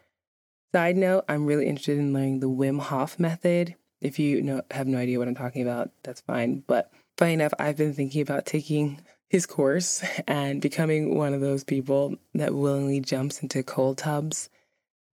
Side 0.74 0.96
note, 0.96 1.24
I'm 1.28 1.46
really 1.46 1.66
interested 1.66 1.98
in 1.98 2.12
learning 2.12 2.40
the 2.40 2.48
Wim 2.48 2.80
Hof 2.80 3.18
method. 3.18 3.76
If 4.00 4.18
you 4.18 4.42
know 4.42 4.62
have 4.70 4.86
no 4.86 4.98
idea 4.98 5.18
what 5.18 5.28
I'm 5.28 5.34
talking 5.34 5.62
about, 5.62 5.90
that's 6.02 6.20
fine. 6.22 6.64
But 6.66 6.90
funny 7.16 7.34
enough, 7.34 7.52
I've 7.58 7.76
been 7.76 7.94
thinking 7.94 8.22
about 8.22 8.46
taking 8.46 9.00
his 9.28 9.46
course 9.46 10.04
and 10.26 10.60
becoming 10.60 11.16
one 11.16 11.34
of 11.34 11.40
those 11.40 11.64
people 11.64 12.16
that 12.34 12.54
willingly 12.54 13.00
jumps 13.00 13.42
into 13.42 13.62
cold 13.62 13.98
tubs 13.98 14.50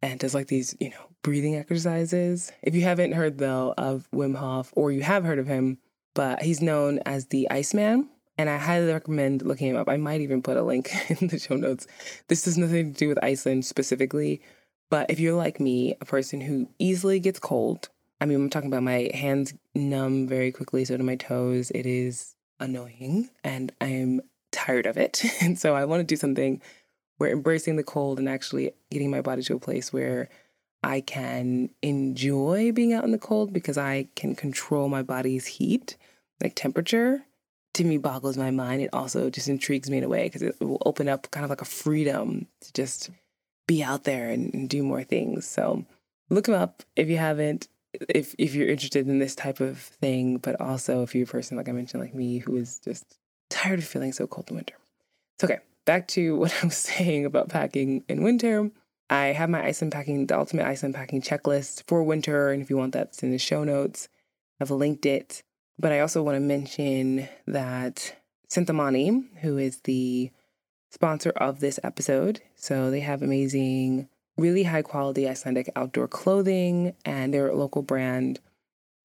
and 0.01 0.19
does 0.19 0.33
like 0.33 0.48
these, 0.48 0.75
you 0.79 0.89
know, 0.89 1.09
breathing 1.21 1.55
exercises. 1.55 2.51
If 2.62 2.74
you 2.74 2.81
haven't 2.81 3.13
heard 3.13 3.38
though 3.38 3.74
of 3.77 4.09
Wim 4.13 4.36
Hof 4.36 4.74
or 4.75 4.91
you 4.91 5.03
have 5.03 5.24
heard 5.24 5.39
of 5.39 5.48
him, 5.48 5.77
but 6.15 6.41
he's 6.41 6.62
known 6.62 7.00
as 7.05 7.27
the 7.27 7.50
Iceman. 7.51 8.09
And 8.39 8.50
I 8.50 8.58
highly 8.58 8.89
recommend 8.93 9.41
looking 9.41 9.67
him 9.67 9.75
up. 9.75 9.89
I 9.89 9.98
might 9.98 10.22
even 10.22 10.41
put 10.41 10.55
a 10.55 10.63
link 10.63 10.89
in 11.22 11.27
the 11.27 11.38
show 11.38 11.58
notes. 11.58 11.88
This 12.29 12.46
has 12.46 12.58
nothing 12.58 12.93
to 12.93 12.98
do 12.98 13.10
with 13.10 13.22
Iceland 13.22 13.65
specifically, 13.65 14.41
but 14.89 15.12
if 15.12 15.19
you're 15.19 15.36
like 15.36 15.60
me, 15.60 15.98
a 16.00 16.05
person 16.05 16.39
who 16.39 16.69
easily 16.79 17.19
gets 17.19 17.38
cold, 17.38 17.89
I 18.22 18.25
mean, 18.25 18.38
I'm 18.38 18.50
talking 18.50 18.69
about 18.69 18.84
my 18.84 19.12
hands 19.13 19.53
numb 19.75 20.25
very 20.25 20.53
quickly, 20.53 20.86
so 20.86 20.96
do 20.96 21.03
my 21.03 21.17
toes. 21.17 21.69
It 21.72 21.86
is 21.86 22.34
annoying 22.62 23.29
and 23.43 23.74
I'm 23.81 24.22
tired 24.53 24.86
of 24.86 24.98
it. 24.98 25.22
And 25.41 25.60
so 25.60 25.75
I 25.75 25.84
want 25.84 26.00
to 26.00 26.05
do 26.05 26.15
something 26.15 26.62
where 27.17 27.31
embracing 27.31 27.75
the 27.75 27.84
cold 27.84 28.19
and 28.19 28.29
actually 28.29 28.72
getting 28.89 29.12
my 29.12 29.19
body 29.19 29.41
to 29.43 29.55
a 29.55 29.60
place 29.60 29.91
where 29.91 30.29
I 30.81 31.01
can 31.01 31.72
enjoy 31.81 32.72
being 32.72 32.93
out 32.93 33.03
in 33.03 33.12
the 33.12 33.17
cold 33.17 33.51
because 33.51 33.77
I 33.77 34.08
can 34.15 34.34
control 34.34 34.88
my 34.88 35.03
body's 35.03 35.46
heat, 35.46 35.98
like 36.41 36.55
temperature, 36.55 37.25
to 37.73 37.83
me 37.83 37.97
boggles 37.97 38.38
my 38.38 38.51
mind. 38.51 38.81
It 38.81 38.89
also 38.93 39.29
just 39.29 39.47
intrigues 39.47 39.89
me 39.89 39.99
in 39.99 40.03
a 40.03 40.09
way 40.09 40.23
because 40.23 40.41
it 40.41 40.59
will 40.59 40.81
open 40.85 41.07
up 41.07 41.29
kind 41.31 41.43
of 41.43 41.49
like 41.49 41.61
a 41.61 41.65
freedom 41.65 42.47
to 42.61 42.73
just 42.73 43.09
be 43.67 43.83
out 43.83 44.03
there 44.03 44.29
and, 44.29 44.53
and 44.53 44.69
do 44.69 44.83
more 44.83 45.03
things. 45.03 45.47
So 45.47 45.85
look 46.29 46.47
him 46.47 46.55
up 46.55 46.83
if 46.95 47.09
you 47.09 47.17
haven't 47.17 47.67
if 47.93 48.35
if 48.38 48.53
you're 48.53 48.67
interested 48.67 49.07
in 49.07 49.19
this 49.19 49.35
type 49.35 49.59
of 49.59 49.79
thing, 49.79 50.38
but 50.38 50.59
also 50.61 51.03
if 51.03 51.15
you're 51.15 51.23
a 51.23 51.27
person 51.27 51.57
like 51.57 51.69
I 51.69 51.71
mentioned, 51.71 52.01
like 52.01 52.13
me, 52.13 52.38
who 52.39 52.55
is 52.55 52.79
just 52.79 53.17
tired 53.49 53.79
of 53.79 53.85
feeling 53.85 54.13
so 54.13 54.27
cold 54.27 54.49
in 54.49 54.57
winter. 54.57 54.75
So 55.39 55.45
okay, 55.45 55.59
back 55.85 56.07
to 56.09 56.35
what 56.38 56.53
I 56.61 56.65
was 56.65 56.77
saying 56.77 57.25
about 57.25 57.49
packing 57.49 58.03
in 58.07 58.23
winter. 58.23 58.71
I 59.11 59.27
have 59.27 59.49
my 59.49 59.65
Iceland 59.65 59.91
packing, 59.91 60.27
the 60.27 60.38
ultimate 60.38 60.67
Iceland 60.67 60.93
packing 60.93 61.21
checklist 61.21 61.83
for 61.88 62.03
winter, 62.03 62.51
and 62.51 62.61
if 62.61 62.69
you 62.69 62.77
want 62.77 62.93
that, 62.93 63.07
it's 63.07 63.23
in 63.23 63.31
the 63.31 63.39
show 63.39 63.63
notes. 63.63 64.07
I've 64.61 64.69
linked 64.69 65.05
it. 65.05 65.41
But 65.79 65.93
I 65.93 66.01
also 66.01 66.21
want 66.21 66.36
to 66.36 66.41
mention 66.41 67.29
that 67.48 68.13
Cintamani, 68.50 69.24
who 69.39 69.57
is 69.57 69.79
the 69.81 70.29
sponsor 70.91 71.29
of 71.31 71.62
this 71.62 71.79
episode, 71.83 72.41
so 72.55 72.91
they 72.91 73.00
have 73.00 73.21
amazing 73.21 74.09
really 74.38 74.63
high 74.63 74.81
quality 74.81 75.27
Icelandic 75.27 75.69
outdoor 75.75 76.07
clothing 76.07 76.95
and 77.05 77.33
they're 77.33 77.48
a 77.48 77.55
local 77.55 77.81
brand. 77.81 78.39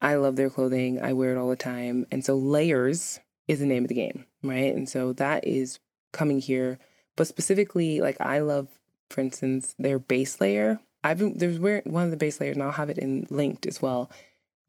I 0.01 0.17
love 0.17 0.37
their 0.37 0.51
clothing. 0.51 1.01
I 1.01 1.13
wear 1.13 1.33
it 1.33 1.39
all 1.39 1.49
the 1.49 1.57
time. 1.57 2.07
And 2.11 2.25
so 2.25 2.37
layers 2.37 3.21
is 3.47 3.61
the 3.61 3.67
name 3.67 3.85
of 3.85 3.89
the 3.89 3.95
game, 3.95 4.25
right? 4.43 4.75
And 4.75 4.89
so 4.89 5.13
that 5.15 5.47
is 5.47 5.79
coming 6.13 6.41
here. 6.41 6.79
But 7.17 7.29
specifically, 7.29 8.01
like 8.01 8.21
I 8.21 8.41
love, 8.41 8.69
for 9.11 9.21
instance, 9.21 9.75
their 9.79 9.99
base 9.99 10.41
layer. 10.41 10.81
I've 11.05 11.19
been 11.19 11.39
there's 11.39 11.59
one 11.59 12.05
of 12.05 12.11
the 12.11 12.17
base 12.17 12.41
layers, 12.41 12.57
and 12.57 12.63
I'll 12.63 12.73
have 12.73 12.91
it 12.91 12.99
in 12.99 13.27
linked 13.31 13.67
as 13.67 13.81
well. 13.81 14.11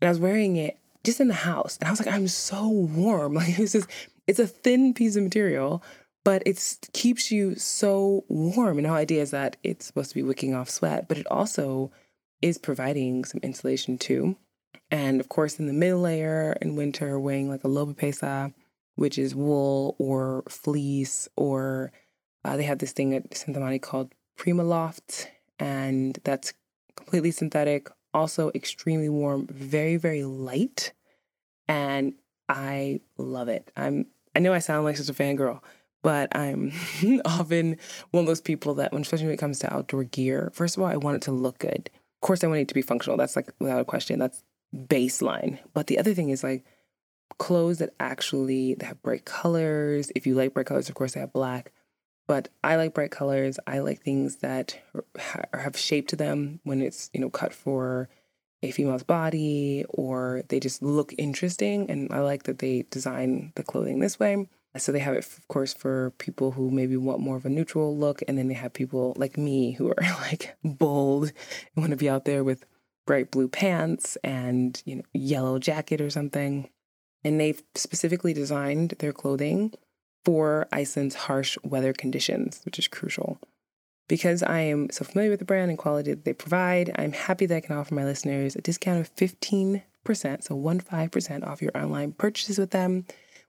And 0.01 0.07
I 0.07 0.11
was 0.11 0.19
wearing 0.19 0.57
it 0.57 0.77
just 1.05 1.19
in 1.19 1.27
the 1.27 1.33
house, 1.33 1.77
and 1.77 1.87
I 1.87 1.91
was 1.91 1.99
like, 1.99 2.13
I'm 2.13 2.27
so 2.27 2.67
warm. 2.67 3.33
Like 3.35 3.59
it's 3.59 3.73
just 3.73 3.89
it's 4.27 4.39
a 4.39 4.47
thin 4.47 4.93
piece 4.93 5.15
of 5.15 5.23
material, 5.23 5.83
but 6.23 6.43
it 6.45 6.77
keeps 6.93 7.31
you 7.31 7.55
so 7.55 8.25
warm. 8.27 8.77
And 8.77 8.85
the 8.85 8.89
whole 8.89 8.97
idea 8.97 9.21
is 9.21 9.31
that 9.31 9.57
it's 9.63 9.85
supposed 9.85 10.09
to 10.09 10.15
be 10.15 10.23
wicking 10.23 10.55
off 10.55 10.69
sweat, 10.69 11.07
but 11.07 11.17
it 11.17 11.27
also 11.27 11.91
is 12.41 12.57
providing 12.57 13.23
some 13.23 13.39
insulation 13.43 13.97
too. 13.97 14.35
And 14.91 15.19
of 15.19 15.29
course, 15.29 15.59
in 15.59 15.67
the 15.67 15.73
middle 15.73 16.01
layer 16.01 16.57
in 16.61 16.75
winter, 16.75 17.19
wearing 17.19 17.49
like 17.49 17.63
a 17.63 17.67
lopapeysa, 17.67 18.53
which 18.95 19.17
is 19.17 19.35
wool 19.35 19.95
or 19.99 20.43
fleece, 20.49 21.27
or 21.35 21.91
uh, 22.43 22.57
they 22.57 22.63
have 22.63 22.79
this 22.79 22.91
thing 22.91 23.13
at 23.13 23.31
Cintamani 23.31 23.81
called 23.81 24.13
Primaloft, 24.37 25.27
and 25.59 26.19
that's 26.23 26.53
completely 26.95 27.31
synthetic, 27.31 27.89
also 28.15 28.49
extremely 28.55 29.09
warm, 29.09 29.45
very, 29.47 29.97
very 29.97 30.23
light. 30.23 30.93
And 31.67 32.13
I 32.47 33.01
love 33.17 33.49
it. 33.49 33.71
I'm 33.75 34.07
I 34.35 34.39
know 34.39 34.53
I 34.53 34.59
sound 34.59 34.85
like 34.85 34.97
such 34.97 35.09
a 35.09 35.13
fangirl, 35.13 35.61
but 36.01 36.35
I'm 36.35 36.71
often 37.25 37.77
one 38.11 38.21
of 38.21 38.27
those 38.27 38.41
people 38.41 38.75
that, 38.75 38.91
when, 38.91 39.01
especially 39.01 39.27
when 39.27 39.33
it 39.33 39.39
comes 39.39 39.59
to 39.59 39.73
outdoor 39.73 40.03
gear, 40.03 40.51
first 40.53 40.75
of 40.75 40.83
all, 40.83 40.89
I 40.89 40.97
want 40.97 41.17
it 41.17 41.21
to 41.23 41.31
look 41.31 41.59
good. 41.59 41.89
Of 41.93 42.27
course, 42.27 42.43
I 42.43 42.47
want 42.47 42.59
it 42.59 42.67
to 42.69 42.73
be 42.73 42.81
functional. 42.81 43.17
That's 43.17 43.35
like 43.35 43.49
without 43.59 43.81
a 43.81 43.85
question. 43.85 44.19
That's 44.19 44.43
baseline. 44.75 45.59
But 45.73 45.87
the 45.87 45.99
other 45.99 46.13
thing 46.13 46.29
is 46.29 46.43
like 46.43 46.65
clothes 47.37 47.79
that 47.79 47.93
actually 47.99 48.75
that 48.75 48.85
have 48.85 49.03
bright 49.03 49.25
colors. 49.25 50.11
If 50.15 50.27
you 50.27 50.35
like 50.35 50.53
bright 50.53 50.65
colors, 50.65 50.89
of 50.89 50.95
course, 50.95 51.13
they 51.13 51.19
have 51.19 51.33
black. 51.33 51.71
But 52.27 52.49
I 52.63 52.75
like 52.75 52.93
bright 52.93 53.11
colors. 53.11 53.59
I 53.67 53.79
like 53.79 54.01
things 54.01 54.37
that 54.37 54.79
have 55.53 55.77
shape 55.77 56.07
to 56.09 56.15
them 56.15 56.59
when 56.63 56.81
it's 56.81 57.09
you 57.13 57.19
know 57.19 57.29
cut 57.29 57.53
for 57.53 58.09
a 58.63 58.71
female's 58.71 59.03
body 59.03 59.85
or 59.89 60.43
they 60.49 60.59
just 60.59 60.81
look 60.81 61.13
interesting. 61.17 61.89
And 61.89 62.11
I 62.11 62.19
like 62.19 62.43
that 62.43 62.59
they 62.59 62.85
design 62.89 63.53
the 63.55 63.63
clothing 63.63 63.99
this 63.99 64.19
way. 64.19 64.47
So 64.77 64.91
they 64.91 64.99
have 64.99 65.13
it, 65.13 65.19
of 65.19 65.47
course, 65.47 65.73
for 65.73 66.11
people 66.17 66.51
who 66.51 66.69
maybe 66.69 66.97
want 66.97 67.21
more 67.21 67.37
of 67.37 67.45
a 67.45 67.49
neutral 67.49 67.97
look, 67.97 68.21
and 68.27 68.37
then 68.37 68.49
they 68.49 68.55
have 68.55 68.73
people 68.73 69.13
like 69.15 69.37
me 69.37 69.71
who 69.71 69.89
are 69.89 69.95
like 70.21 70.57
bold 70.65 71.31
and 71.75 71.83
want 71.83 71.91
to 71.91 71.97
be 71.97 72.09
out 72.09 72.25
there 72.25 72.43
with 72.43 72.65
bright 73.07 73.31
blue 73.31 73.47
pants 73.47 74.17
and 74.23 74.81
you 74.83 74.95
know 74.97 75.03
yellow 75.13 75.59
jacket 75.59 76.01
or 76.01 76.09
something. 76.09 76.69
And 77.23 77.39
they've 77.39 77.61
specifically 77.73 78.33
designed 78.33 78.95
their 78.99 79.13
clothing 79.13 79.73
for 80.25 80.67
Iceland's 80.71 81.15
harsh 81.15 81.57
weather 81.63 81.93
conditions, 81.93 82.61
which 82.65 82.79
is 82.79 82.87
crucial. 82.87 83.39
Because 84.07 84.43
I 84.43 84.59
am 84.59 84.89
so 84.91 85.05
familiar 85.05 85.31
with 85.31 85.39
the 85.39 85.45
brand 85.45 85.69
and 85.69 85.79
quality 85.79 86.11
that 86.11 86.25
they 86.25 86.33
provide, 86.33 86.91
I'm 86.95 87.13
happy 87.13 87.45
that 87.45 87.55
I 87.55 87.61
can 87.61 87.77
offer 87.77 87.95
my 87.95 88.03
listeners 88.03 88.55
a 88.55 88.61
discount 88.61 88.99
of 88.99 89.15
15%, 89.15 89.81
so 90.05 90.55
15% 90.55 91.47
off 91.47 91.61
your 91.61 91.75
online 91.75 92.11
purchases 92.11 92.57
with 92.57 92.71
them 92.71 93.05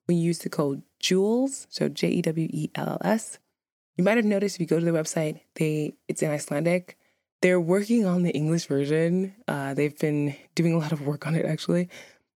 when 0.07 0.19
you 0.19 0.25
use 0.25 0.39
the 0.39 0.49
code 0.49 0.83
Jewells, 1.01 1.67
so 1.69 1.89
J 1.89 2.09
E 2.09 2.23
W 2.23 2.49
E 2.51 2.71
L 2.75 2.89
L 2.89 2.99
S. 3.05 3.39
You 3.97 4.05
might 4.05 4.17
have 4.17 4.25
noticed 4.25 4.57
if 4.57 4.61
you 4.61 4.67
go 4.67 4.79
to 4.79 4.85
their 4.85 4.95
website, 4.95 5.41
they 5.55 5.95
it's 6.09 6.23
in 6.23 6.31
Icelandic. 6.31 6.97
They're 7.43 7.61
working 7.61 8.07
on 8.07 8.23
the 8.23 8.31
English 8.31 8.67
version. 8.67 9.35
Uh, 9.47 9.75
they've 9.75 9.99
been 9.99 10.37
doing 10.55 10.73
a 10.73 10.79
lot 10.79 10.93
of 10.93 11.07
work 11.07 11.27
on 11.27 11.35
it 11.35 11.45
actually, 11.45 11.89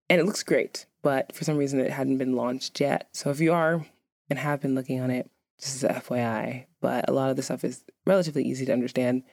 and 0.09 0.21
it 0.21 0.25
looks 0.25 0.43
great. 0.43 0.87
But 1.03 1.35
for 1.35 1.45
some 1.45 1.57
reason, 1.57 1.81
it 1.81 1.91
hadn't 1.91 2.19
been 2.19 2.37
launched 2.37 2.81
yet. 2.81 3.09
So 3.13 3.31
if 3.31 3.41
you 3.41 3.53
are 3.53 3.87
and 4.31 4.39
have 4.39 4.61
been 4.61 4.75
looking 4.75 5.01
on 5.01 5.11
it, 5.11 5.29
just 5.61 5.85
as 5.85 6.03
FYI. 6.03 6.67
But 6.81 7.09
a 7.09 7.13
lot 7.13 7.31
of 7.31 7.37
the 7.37 7.43
stuff 7.43 7.65
is 7.65 7.85
relatively 8.07 8.45
easy 8.45 8.65
to 8.67 8.73
understand. 8.73 9.25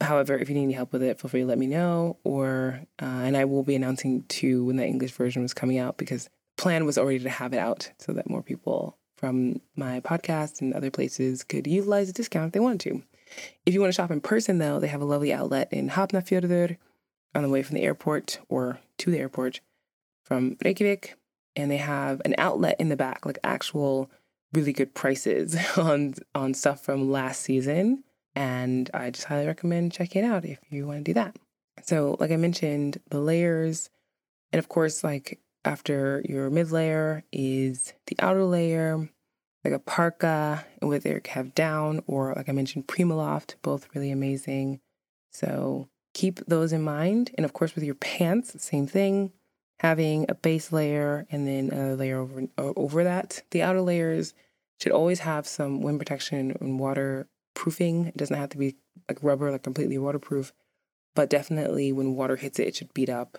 However, 0.00 0.38
if 0.38 0.48
you 0.48 0.54
need 0.54 0.64
any 0.64 0.72
help 0.72 0.92
with 0.92 1.02
it, 1.02 1.20
feel 1.20 1.28
free 1.28 1.40
to 1.40 1.46
let 1.46 1.58
me 1.58 1.66
know. 1.66 2.18
Or 2.24 2.80
uh, 3.00 3.04
and 3.04 3.36
I 3.36 3.44
will 3.44 3.62
be 3.62 3.74
announcing 3.74 4.24
too 4.28 4.64
when 4.64 4.76
the 4.76 4.86
English 4.86 5.12
version 5.12 5.42
was 5.42 5.54
coming 5.54 5.78
out 5.78 5.98
because 5.98 6.30
plan 6.56 6.86
was 6.86 6.96
already 6.96 7.18
to 7.20 7.30
have 7.30 7.52
it 7.52 7.58
out 7.58 7.90
so 7.98 8.12
that 8.12 8.30
more 8.30 8.42
people 8.42 8.96
from 9.16 9.60
my 9.74 10.00
podcast 10.00 10.60
and 10.60 10.74
other 10.74 10.90
places 10.90 11.42
could 11.42 11.66
utilize 11.66 12.08
a 12.08 12.12
discount 12.12 12.48
if 12.48 12.52
they 12.52 12.60
wanted 12.60 12.80
to. 12.80 13.02
If 13.64 13.74
you 13.74 13.80
want 13.80 13.92
to 13.92 13.96
shop 13.96 14.10
in 14.10 14.20
person, 14.20 14.58
though, 14.58 14.78
they 14.78 14.86
have 14.88 15.00
a 15.00 15.06
lovely 15.06 15.32
outlet 15.32 15.72
in 15.72 15.90
Hafnarfjörður 15.90 16.76
on 17.34 17.42
the 17.42 17.48
way 17.48 17.62
from 17.62 17.74
the 17.74 17.82
airport 17.82 18.38
or 18.48 18.78
to 18.98 19.10
the 19.10 19.18
airport 19.18 19.60
from 20.24 20.56
Reykjavik. 20.64 21.14
And 21.54 21.70
they 21.70 21.78
have 21.78 22.20
an 22.24 22.34
outlet 22.36 22.76
in 22.78 22.90
the 22.90 22.96
back, 22.96 23.24
like 23.24 23.38
actual 23.42 24.10
really 24.52 24.72
good 24.72 24.94
prices 24.94 25.56
on 25.76 26.14
on 26.34 26.54
stuff 26.54 26.82
from 26.82 27.10
last 27.10 27.42
season. 27.42 28.04
And 28.34 28.90
I 28.92 29.10
just 29.10 29.26
highly 29.26 29.46
recommend 29.46 29.92
checking 29.92 30.24
it 30.24 30.26
out 30.26 30.44
if 30.44 30.58
you 30.68 30.86
want 30.86 30.98
to 30.98 31.04
do 31.04 31.14
that. 31.14 31.36
So, 31.82 32.16
like 32.20 32.30
I 32.30 32.36
mentioned, 32.36 33.00
the 33.10 33.20
layers, 33.20 33.88
and 34.52 34.58
of 34.58 34.68
course, 34.68 35.02
like 35.02 35.40
after 35.64 36.22
your 36.28 36.50
mid 36.50 36.70
layer 36.70 37.24
is 37.32 37.92
the 38.06 38.16
outer 38.18 38.44
layer, 38.44 39.08
like 39.64 39.74
a 39.74 39.78
parka 39.78 40.64
with 40.82 41.04
your 41.06 41.20
have 41.28 41.54
down, 41.54 42.02
or 42.06 42.34
like 42.36 42.48
I 42.48 42.52
mentioned, 42.52 42.86
Primaloft, 42.86 43.56
both 43.62 43.88
really 43.94 44.10
amazing. 44.10 44.80
So 45.32 45.88
keep 46.14 46.40
those 46.46 46.72
in 46.72 46.82
mind. 46.82 47.30
And 47.36 47.44
of 47.44 47.52
course, 47.52 47.74
with 47.74 47.84
your 47.84 47.94
pants, 47.94 48.62
same 48.62 48.86
thing, 48.86 49.32
having 49.80 50.26
a 50.28 50.34
base 50.34 50.72
layer 50.72 51.26
and 51.30 51.46
then 51.46 51.70
a 51.70 51.94
layer 51.94 52.18
over, 52.18 52.42
uh, 52.58 52.72
over 52.76 53.04
that. 53.04 53.42
The 53.50 53.62
outer 53.62 53.82
layers 53.82 54.34
should 54.80 54.92
always 54.92 55.20
have 55.20 55.46
some 55.46 55.80
wind 55.82 55.98
protection 55.98 56.56
and 56.60 56.78
waterproofing. 56.78 58.06
It 58.06 58.16
doesn't 58.16 58.36
have 58.36 58.50
to 58.50 58.58
be 58.58 58.76
like 59.08 59.22
rubber, 59.22 59.50
like 59.50 59.62
completely 59.62 59.98
waterproof, 59.98 60.52
but 61.14 61.30
definitely 61.30 61.92
when 61.92 62.14
water 62.14 62.36
hits 62.36 62.58
it, 62.58 62.68
it 62.68 62.76
should 62.76 62.94
beat 62.94 63.08
up, 63.08 63.38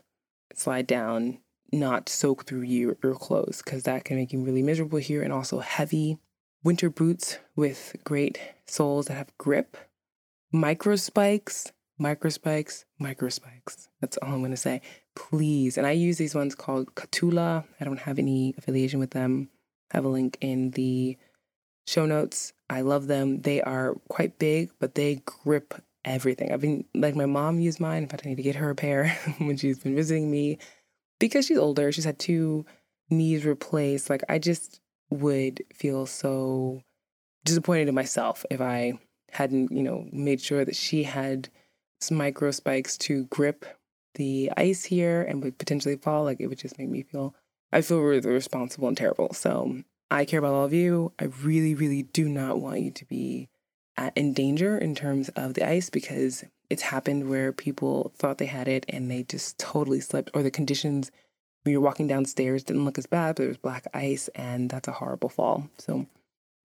slide 0.53 0.87
down, 0.87 1.39
not 1.71 2.09
soak 2.09 2.45
through 2.45 2.61
your, 2.61 2.97
your 3.03 3.15
clothes 3.15 3.61
because 3.63 3.83
that 3.83 4.05
can 4.05 4.17
make 4.17 4.31
you 4.31 4.43
really 4.43 4.63
miserable 4.63 4.99
here 4.99 5.21
and 5.21 5.33
also 5.33 5.59
heavy. 5.59 6.17
Winter 6.63 6.89
boots 6.89 7.39
with 7.55 7.95
great 8.03 8.39
soles 8.65 9.07
that 9.07 9.15
have 9.15 9.37
grip. 9.37 9.77
Micro 10.51 10.95
spikes, 10.95 11.71
micro 11.97 12.29
spikes, 12.29 12.85
micro 12.99 13.29
spikes. 13.29 13.89
That's 14.01 14.17
all 14.17 14.33
I'm 14.33 14.39
going 14.39 14.51
to 14.51 14.57
say. 14.57 14.81
Please. 15.17 15.77
And 15.77 15.87
I 15.87 15.91
use 15.91 16.17
these 16.17 16.35
ones 16.35 16.53
called 16.53 16.93
Kahtoola. 16.93 17.65
I 17.81 17.85
don't 17.85 17.99
have 17.99 18.19
any 18.19 18.53
affiliation 18.57 18.99
with 18.99 19.11
them. 19.11 19.49
I 19.91 19.97
have 19.97 20.05
a 20.05 20.09
link 20.09 20.37
in 20.41 20.71
the 20.71 21.17
show 21.87 22.05
notes. 22.05 22.53
I 22.69 22.81
love 22.81 23.07
them. 23.07 23.41
They 23.41 23.61
are 23.61 23.95
quite 24.09 24.37
big, 24.37 24.71
but 24.79 24.93
they 24.93 25.21
grip 25.25 25.73
everything. 26.05 26.51
I've 26.51 26.61
been 26.61 26.85
like 26.93 27.15
my 27.15 27.25
mom 27.25 27.59
used 27.59 27.79
mine. 27.79 28.03
In 28.03 28.09
fact, 28.09 28.23
I 28.25 28.29
need 28.29 28.35
to 28.35 28.43
get 28.43 28.57
her 28.57 28.69
a 28.69 28.75
pair 28.75 29.09
when 29.39 29.57
she's 29.57 29.79
been 29.79 29.95
visiting 29.95 30.29
me 30.29 30.59
because 31.19 31.47
she's 31.47 31.57
older. 31.57 31.91
She's 31.91 32.05
had 32.05 32.19
two 32.19 32.65
knees 33.09 33.43
replaced. 33.43 34.11
Like 34.11 34.23
I 34.29 34.37
just 34.37 34.79
would 35.09 35.63
feel 35.73 36.05
so 36.05 36.83
disappointed 37.43 37.87
in 37.87 37.95
myself 37.95 38.45
if 38.51 38.61
I 38.61 38.93
hadn't, 39.31 39.71
you 39.71 39.81
know, 39.81 40.07
made 40.11 40.41
sure 40.41 40.63
that 40.63 40.75
she 40.75 41.03
had 41.03 41.49
some 42.01 42.17
micro 42.17 42.51
spikes 42.51 42.97
to 42.99 43.25
grip 43.25 43.65
the 44.17 44.51
ice 44.57 44.83
here 44.83 45.21
and 45.21 45.41
would 45.43 45.57
potentially 45.57 45.95
fall. 45.95 46.25
Like 46.25 46.39
it 46.39 46.47
would 46.47 46.59
just 46.59 46.77
make 46.77 46.89
me 46.89 47.03
feel 47.03 47.33
I 47.71 47.81
feel 47.81 48.01
really 48.01 48.29
responsible 48.29 48.87
and 48.87 48.97
terrible. 48.97 49.33
So 49.33 49.83
I 50.09 50.25
care 50.25 50.39
about 50.39 50.53
all 50.53 50.65
of 50.65 50.73
you. 50.73 51.11
I 51.19 51.25
really, 51.25 51.75
really 51.75 52.03
do 52.03 52.29
not 52.29 52.59
want 52.59 52.81
you 52.81 52.91
to 52.91 53.05
be 53.05 53.49
at, 53.97 54.15
in 54.15 54.33
danger 54.33 54.77
in 54.77 54.95
terms 54.95 55.29
of 55.29 55.53
the 55.53 55.67
ice 55.67 55.89
because 55.89 56.43
it's 56.69 56.83
happened 56.83 57.29
where 57.29 57.51
people 57.51 58.13
thought 58.15 58.37
they 58.37 58.45
had 58.45 58.67
it 58.67 58.85
and 58.89 59.09
they 59.09 59.23
just 59.23 59.57
totally 59.57 59.99
slipped, 59.99 60.31
or 60.33 60.43
the 60.43 60.51
conditions 60.51 61.11
when 61.63 61.71
you're 61.71 61.81
walking 61.81 62.07
downstairs 62.07 62.63
didn't 62.63 62.85
look 62.85 62.97
as 62.97 63.05
bad, 63.05 63.35
but 63.35 63.43
there 63.43 63.47
was 63.47 63.57
black 63.57 63.87
ice, 63.93 64.29
and 64.35 64.69
that's 64.69 64.87
a 64.87 64.93
horrible 64.93 65.29
fall. 65.29 65.69
So 65.77 66.05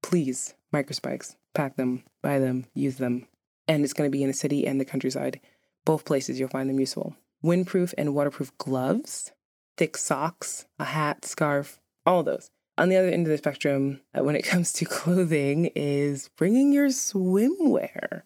please, 0.03 0.55
microspikes, 0.75 1.37
pack 1.55 1.77
them, 1.77 2.03
buy 2.23 2.39
them, 2.39 2.67
use 2.75 2.97
them. 2.97 3.27
And 3.67 3.85
it's 3.85 3.95
going 3.95 4.11
to 4.11 4.13
be 4.13 4.23
in 4.23 4.29
the 4.29 4.35
city 4.35 4.67
and 4.67 4.81
the 4.81 4.85
countryside. 4.85 5.41
Both 5.85 6.05
places 6.05 6.39
you'll 6.39 6.49
find 6.49 6.69
them 6.69 6.81
useful. 6.81 7.17
Windproof 7.45 7.95
and 7.97 8.15
waterproof 8.15 8.57
gloves, 8.59 9.33
thick 9.77 9.97
socks, 9.97 10.67
a 10.79 10.85
hat, 10.85 11.25
scarf, 11.25 11.81
all 12.05 12.23
those. 12.23 12.51
On 12.77 12.89
the 12.89 12.97
other 12.97 13.09
end 13.09 13.27
of 13.27 13.31
the 13.31 13.39
spectrum, 13.39 14.01
uh, 14.15 14.23
when 14.23 14.37
it 14.37 14.43
comes 14.45 14.73
to 14.75 14.85
clothing, 14.85 15.67
is 15.75 16.31
bringing 16.37 16.73
your 16.73 16.89
swimwear. 16.89 18.23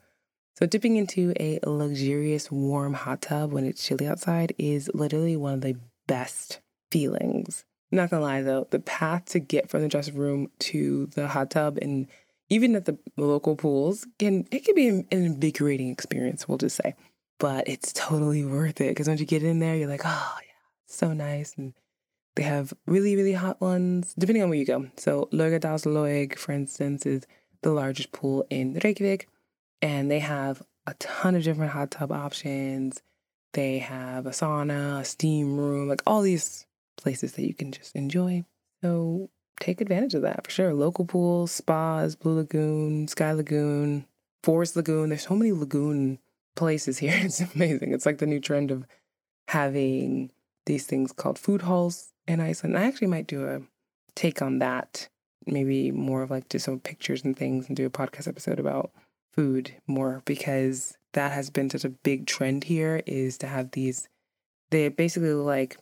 So, 0.56 0.66
dipping 0.66 0.96
into 0.96 1.32
a 1.40 1.58
luxurious 1.66 2.50
warm 2.50 2.94
hot 2.94 3.22
tub 3.22 3.52
when 3.52 3.64
it's 3.64 3.84
chilly 3.84 4.06
outside 4.06 4.54
is 4.56 4.88
literally 4.94 5.36
one 5.36 5.54
of 5.54 5.60
the 5.62 5.76
best 6.06 6.60
feelings. 6.92 7.64
not 7.90 8.10
gonna 8.10 8.22
lie 8.22 8.42
though, 8.42 8.68
the 8.70 8.78
path 8.78 9.24
to 9.26 9.40
get 9.40 9.68
from 9.68 9.82
the 9.82 9.88
dressing 9.88 10.16
room 10.16 10.50
to 10.60 11.06
the 11.14 11.26
hot 11.28 11.50
tub 11.50 11.78
and 11.82 12.06
even 12.48 12.76
at 12.76 12.84
the 12.84 12.98
local 13.16 13.56
pools 13.56 14.06
can 14.18 14.46
it 14.52 14.64
can 14.64 14.74
be 14.74 14.88
an 14.88 15.06
invigorating 15.10 15.90
experience, 15.90 16.46
we'll 16.46 16.58
just 16.58 16.76
say. 16.76 16.94
But 17.44 17.68
it's 17.68 17.92
totally 17.92 18.42
worth 18.42 18.80
it 18.80 18.88
because 18.88 19.06
once 19.06 19.20
you 19.20 19.26
get 19.26 19.42
in 19.42 19.58
there, 19.58 19.76
you're 19.76 19.86
like, 19.86 20.00
oh 20.02 20.36
yeah, 20.40 20.62
so 20.86 21.12
nice 21.12 21.54
and 21.58 21.74
they 22.36 22.42
have 22.42 22.72
really, 22.86 23.16
really 23.16 23.34
hot 23.34 23.60
ones, 23.60 24.14
depending 24.18 24.42
on 24.42 24.48
where 24.48 24.58
you 24.58 24.64
go. 24.64 24.86
So 24.96 25.28
Laugardalslaug, 25.30 26.38
for 26.38 26.52
instance, 26.52 27.04
is 27.04 27.26
the 27.60 27.70
largest 27.70 28.12
pool 28.12 28.46
in 28.48 28.80
Reykjavik, 28.82 29.28
and 29.82 30.10
they 30.10 30.20
have 30.20 30.62
a 30.86 30.94
ton 30.94 31.34
of 31.34 31.42
different 31.42 31.72
hot 31.72 31.90
tub 31.90 32.12
options. 32.12 33.02
They 33.52 33.76
have 33.76 34.24
a 34.24 34.30
sauna, 34.30 35.00
a 35.00 35.04
steam 35.04 35.58
room, 35.58 35.86
like 35.86 36.00
all 36.06 36.22
these 36.22 36.64
places 36.96 37.32
that 37.32 37.46
you 37.46 37.52
can 37.52 37.72
just 37.72 37.94
enjoy. 37.94 38.46
So 38.82 39.28
take 39.60 39.82
advantage 39.82 40.14
of 40.14 40.22
that 40.22 40.46
for 40.46 40.50
sure. 40.50 40.72
Local 40.72 41.04
pools, 41.04 41.52
spas, 41.52 42.14
Blue 42.14 42.36
Lagoon, 42.36 43.06
Sky 43.06 43.32
Lagoon, 43.32 44.06
Forest 44.42 44.76
Lagoon. 44.76 45.10
There's 45.10 45.26
so 45.26 45.36
many 45.36 45.52
lagoon 45.52 46.20
places 46.54 46.98
here. 46.98 47.18
It's 47.22 47.40
amazing. 47.40 47.92
It's 47.92 48.06
like 48.06 48.18
the 48.18 48.26
new 48.26 48.40
trend 48.40 48.70
of 48.70 48.86
having 49.48 50.30
these 50.66 50.86
things 50.86 51.12
called 51.12 51.38
food 51.38 51.62
halls 51.62 52.12
in 52.26 52.40
Iceland. 52.40 52.78
I 52.78 52.84
actually 52.84 53.08
might 53.08 53.26
do 53.26 53.46
a 53.46 53.60
take 54.14 54.40
on 54.40 54.58
that, 54.60 55.08
maybe 55.46 55.90
more 55.90 56.22
of 56.22 56.30
like 56.30 56.48
do 56.48 56.58
some 56.58 56.80
pictures 56.80 57.24
and 57.24 57.36
things 57.36 57.68
and 57.68 57.76
do 57.76 57.86
a 57.86 57.90
podcast 57.90 58.28
episode 58.28 58.58
about 58.58 58.90
food 59.34 59.74
more 59.86 60.22
because 60.24 60.96
that 61.12 61.32
has 61.32 61.50
been 61.50 61.68
such 61.68 61.84
a 61.84 61.88
big 61.88 62.26
trend 62.26 62.64
here 62.64 63.02
is 63.06 63.36
to 63.38 63.46
have 63.46 63.72
these 63.72 64.08
they 64.70 64.88
basically 64.88 65.32
look 65.32 65.46
like 65.46 65.76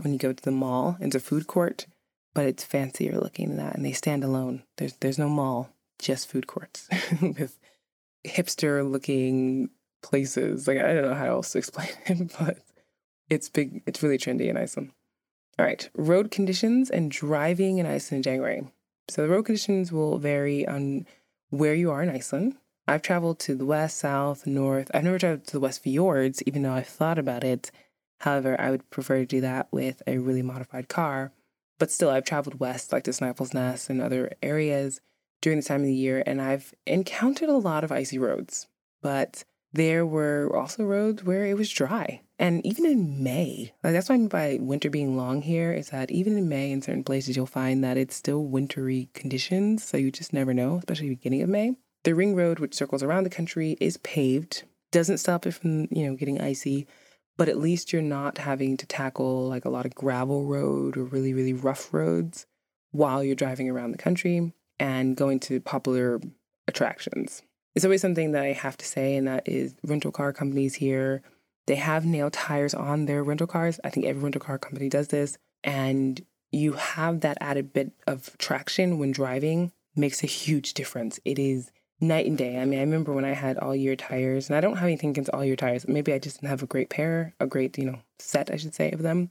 when 0.00 0.12
you 0.12 0.18
go 0.18 0.32
to 0.32 0.42
the 0.42 0.50
mall 0.50 0.96
it's 1.00 1.14
a 1.14 1.20
food 1.20 1.46
court 1.46 1.86
but 2.34 2.46
it's 2.46 2.64
fancier 2.64 3.20
looking 3.20 3.48
than 3.48 3.58
that 3.58 3.74
and 3.74 3.84
they 3.84 3.92
stand 3.92 4.24
alone 4.24 4.62
there's 4.78 4.94
there's 5.00 5.18
no 5.18 5.28
mall 5.28 5.70
just 5.98 6.28
food 6.28 6.46
courts 6.46 6.88
with 7.20 7.58
hipster 8.26 8.90
looking 8.90 9.68
places 10.04 10.68
like 10.68 10.78
i 10.78 10.92
don't 10.92 11.08
know 11.08 11.14
how 11.14 11.26
else 11.26 11.50
to 11.52 11.58
explain 11.58 11.88
it 12.06 12.32
but 12.38 12.58
it's 13.28 13.48
big 13.48 13.82
it's 13.86 14.02
really 14.02 14.18
trendy 14.18 14.48
in 14.48 14.56
iceland 14.56 14.92
all 15.58 15.64
right, 15.64 15.88
road 15.94 16.32
conditions 16.32 16.90
and 16.90 17.10
driving 17.10 17.78
in 17.78 17.86
Iceland 17.86 18.18
in 18.26 18.30
January. 18.32 18.66
So 19.08 19.22
the 19.22 19.28
road 19.28 19.44
conditions 19.44 19.92
will 19.92 20.18
vary 20.18 20.66
on 20.66 21.06
where 21.50 21.74
you 21.74 21.92
are 21.92 22.02
in 22.02 22.10
Iceland. 22.10 22.56
I've 22.88 23.02
traveled 23.02 23.38
to 23.40 23.54
the 23.54 23.64
west, 23.64 23.98
south, 23.98 24.46
north. 24.46 24.90
I've 24.92 25.04
never 25.04 25.18
traveled 25.18 25.46
to 25.46 25.52
the 25.52 25.60
West 25.60 25.82
Fjords, 25.82 26.42
even 26.44 26.62
though 26.62 26.72
I've 26.72 26.88
thought 26.88 27.18
about 27.18 27.44
it. 27.44 27.70
However, 28.20 28.60
I 28.60 28.70
would 28.70 28.90
prefer 28.90 29.18
to 29.18 29.26
do 29.26 29.40
that 29.42 29.68
with 29.70 30.02
a 30.06 30.18
really 30.18 30.42
modified 30.42 30.88
car. 30.88 31.32
But 31.78 31.92
still, 31.92 32.10
I've 32.10 32.24
traveled 32.24 32.58
west, 32.58 32.92
like 32.92 33.04
to 33.04 33.12
Snæfellsnes 33.12 33.88
and 33.88 34.00
other 34.00 34.32
areas 34.42 35.00
during 35.40 35.60
the 35.60 35.64
time 35.64 35.82
of 35.82 35.86
the 35.86 35.94
year, 35.94 36.22
and 36.26 36.40
I've 36.40 36.74
encountered 36.86 37.48
a 37.48 37.56
lot 37.56 37.84
of 37.84 37.92
icy 37.92 38.18
roads. 38.18 38.66
But 39.02 39.44
there 39.74 40.06
were 40.06 40.50
also 40.54 40.84
roads 40.84 41.24
where 41.24 41.44
it 41.44 41.56
was 41.56 41.68
dry. 41.68 42.20
And 42.38 42.64
even 42.64 42.86
in 42.86 43.22
May, 43.22 43.72
like 43.82 43.92
that's 43.92 44.08
what 44.08 44.14
I 44.14 44.18
mean 44.18 44.28
by 44.28 44.58
winter 44.60 44.88
being 44.88 45.16
long 45.16 45.42
here, 45.42 45.72
is 45.72 45.90
that 45.90 46.10
even 46.10 46.38
in 46.38 46.48
May 46.48 46.70
in 46.70 46.80
certain 46.80 47.04
places 47.04 47.36
you'll 47.36 47.46
find 47.46 47.82
that 47.82 47.96
it's 47.96 48.14
still 48.14 48.44
wintry 48.44 49.08
conditions. 49.14 49.84
So 49.84 49.96
you 49.96 50.10
just 50.10 50.32
never 50.32 50.54
know, 50.54 50.76
especially 50.76 51.10
beginning 51.10 51.42
of 51.42 51.48
May. 51.48 51.76
The 52.04 52.14
ring 52.14 52.36
road, 52.36 52.60
which 52.60 52.74
circles 52.74 53.02
around 53.02 53.24
the 53.24 53.30
country, 53.30 53.76
is 53.80 53.96
paved. 53.98 54.62
Doesn't 54.92 55.18
stop 55.18 55.46
it 55.46 55.52
from, 55.52 55.88
you 55.90 56.06
know, 56.06 56.14
getting 56.14 56.40
icy, 56.40 56.86
but 57.36 57.48
at 57.48 57.58
least 57.58 57.92
you're 57.92 58.02
not 58.02 58.38
having 58.38 58.76
to 58.76 58.86
tackle 58.86 59.48
like 59.48 59.64
a 59.64 59.70
lot 59.70 59.86
of 59.86 59.94
gravel 59.94 60.44
road 60.44 60.96
or 60.96 61.04
really, 61.04 61.34
really 61.34 61.52
rough 61.52 61.92
roads 61.92 62.46
while 62.92 63.24
you're 63.24 63.34
driving 63.34 63.68
around 63.68 63.90
the 63.90 63.98
country 63.98 64.52
and 64.78 65.16
going 65.16 65.40
to 65.40 65.60
popular 65.60 66.20
attractions. 66.68 67.42
It's 67.74 67.84
always 67.84 68.00
something 68.00 68.32
that 68.32 68.42
I 68.42 68.52
have 68.52 68.76
to 68.76 68.84
say, 68.84 69.16
and 69.16 69.26
that 69.26 69.48
is 69.48 69.74
rental 69.82 70.12
car 70.12 70.32
companies 70.32 70.74
here 70.74 71.22
they 71.66 71.76
have 71.76 72.04
nail 72.04 72.30
tires 72.30 72.74
on 72.74 73.06
their 73.06 73.22
rental 73.22 73.46
cars. 73.46 73.80
I 73.82 73.90
think 73.90 74.06
every 74.06 74.22
rental 74.22 74.40
car 74.40 74.58
company 74.58 74.88
does 74.88 75.08
this. 75.08 75.38
And 75.62 76.24
you 76.52 76.74
have 76.74 77.20
that 77.20 77.38
added 77.40 77.72
bit 77.72 77.92
of 78.06 78.36
traction 78.38 78.98
when 78.98 79.12
driving 79.12 79.72
makes 79.96 80.22
a 80.22 80.26
huge 80.26 80.74
difference. 80.74 81.18
It 81.24 81.38
is 81.38 81.70
night 82.00 82.26
and 82.26 82.36
day. 82.36 82.60
I 82.60 82.64
mean, 82.64 82.80
I 82.80 82.82
remember 82.82 83.12
when 83.12 83.24
I 83.24 83.32
had 83.32 83.56
all 83.58 83.74
year 83.74 83.96
tires, 83.96 84.48
and 84.48 84.56
I 84.56 84.60
don't 84.60 84.76
have 84.76 84.84
anything 84.84 85.10
against 85.10 85.30
all 85.30 85.44
year 85.44 85.56
tires. 85.56 85.88
Maybe 85.88 86.12
I 86.12 86.18
just 86.18 86.36
didn't 86.36 86.50
have 86.50 86.62
a 86.62 86.66
great 86.66 86.90
pair, 86.90 87.34
a 87.40 87.46
great, 87.46 87.78
you 87.78 87.86
know, 87.86 88.00
set, 88.18 88.50
I 88.50 88.56
should 88.56 88.74
say, 88.74 88.90
of 88.90 89.02
them. 89.02 89.30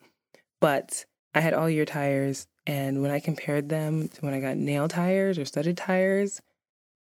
But 0.59 1.05
I 1.35 1.41
had 1.41 1.53
all 1.53 1.69
year 1.69 1.85
tires, 1.85 2.47
and 2.65 3.01
when 3.01 3.11
I 3.11 3.19
compared 3.19 3.69
them 3.69 4.07
to 4.07 4.21
when 4.21 4.33
I 4.33 4.39
got 4.39 4.57
nail 4.57 4.87
tires 4.87 5.37
or 5.37 5.45
studded 5.45 5.77
tires, 5.77 6.41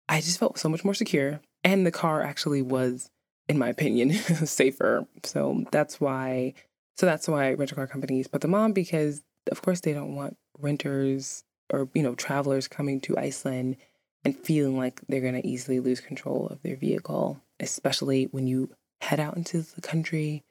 I 0.09 0.21
just 0.21 0.39
felt 0.39 0.59
so 0.59 0.69
much 0.69 0.85
more 0.85 0.95
secure. 0.95 1.41
And 1.65 1.87
the 1.87 1.91
car 1.91 2.23
actually 2.23 2.63
was 2.63 3.11
in 3.49 3.59
my 3.59 3.69
opinion, 3.69 4.13
safer. 4.47 5.07
So 5.25 5.65
that's 5.73 6.01
why. 6.01 6.55
So 6.97 7.07
that's 7.07 7.29
why 7.29 7.53
rental 7.53 7.77
car 7.77 7.87
companies 7.87 8.27
put 8.27 8.41
them 8.41 8.55
on 8.55 8.73
because, 8.73 9.23
of 9.51 9.63
course, 9.63 9.81
they 9.81 9.93
don't 9.93 10.17
want 10.17 10.37
renters 10.59 11.45
or 11.73 11.89
you 11.95 12.03
know 12.03 12.15
travelers 12.15 12.69
coming 12.69 13.01
to 13.03 13.17
Iceland 13.17 13.77
and 14.25 14.37
feeling 14.37 14.77
like 14.77 15.01
they're 15.09 15.21
to 15.33 15.47
easily 15.47 15.81
lose 15.81 16.01
control 16.01 16.49
of 16.49 16.63
their 16.63 16.77
vehicle, 16.77 17.41
especially 17.61 18.25
when 18.25 18.47
you 18.47 18.71
head 19.01 19.21
out 19.21 19.37
into 19.37 19.63
the 19.63 19.81
country, 19.81 20.45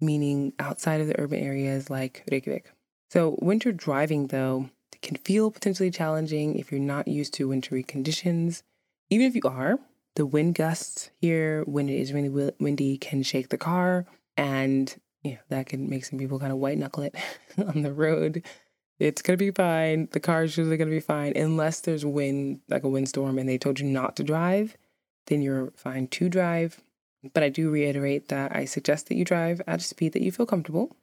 meaning 0.00 0.54
outside 0.58 1.00
of 1.00 1.06
the 1.06 1.20
urban 1.20 1.38
areas 1.38 1.90
like 1.90 2.24
Reykjavik. 2.30 2.72
So 3.10 3.36
winter 3.42 3.72
driving, 3.72 4.28
though, 4.28 4.70
can 5.02 5.16
feel 5.16 5.50
potentially 5.50 5.90
challenging 5.90 6.58
if 6.58 6.70
you're 6.72 6.80
not 6.80 7.08
used 7.08 7.34
to 7.34 7.48
wintry 7.48 7.82
conditions. 7.82 8.62
Even 9.10 9.26
if 9.26 9.34
you 9.34 9.42
are, 9.44 9.78
the 10.14 10.24
wind 10.24 10.54
gusts 10.54 11.10
here 11.20 11.64
when 11.64 11.88
it 11.88 11.98
is 12.00 12.12
really 12.12 12.52
windy 12.60 12.96
can 12.96 13.22
shake 13.22 13.48
the 13.48 13.58
car 13.58 14.06
and 14.36 14.96
you 15.22 15.32
know, 15.32 15.38
that 15.48 15.66
can 15.66 15.90
make 15.90 16.04
some 16.04 16.18
people 16.18 16.38
kind 16.38 16.52
of 16.52 16.58
white 16.58 16.78
knuckle 16.78 17.02
it 17.02 17.14
on 17.58 17.82
the 17.82 17.92
road. 17.92 18.42
It's 18.98 19.22
gonna 19.22 19.36
be 19.36 19.50
fine. 19.50 20.08
The 20.12 20.20
car 20.20 20.44
is 20.44 20.56
usually 20.56 20.76
gonna 20.76 20.90
be 20.90 21.00
fine 21.00 21.36
unless 21.36 21.80
there's 21.80 22.04
wind, 22.04 22.60
like 22.68 22.84
a 22.84 22.88
windstorm, 22.88 23.38
and 23.38 23.48
they 23.48 23.58
told 23.58 23.80
you 23.80 23.86
not 23.86 24.16
to 24.16 24.24
drive. 24.24 24.76
Then 25.26 25.42
you're 25.42 25.72
fine 25.72 26.06
to 26.08 26.28
drive. 26.28 26.80
But 27.34 27.42
I 27.42 27.48
do 27.48 27.70
reiterate 27.70 28.28
that 28.28 28.54
I 28.54 28.64
suggest 28.64 29.08
that 29.08 29.16
you 29.16 29.24
drive 29.24 29.60
at 29.66 29.80
a 29.80 29.84
speed 29.84 30.12
that 30.12 30.22
you 30.22 30.32
feel 30.32 30.46
comfortable. 30.46 30.96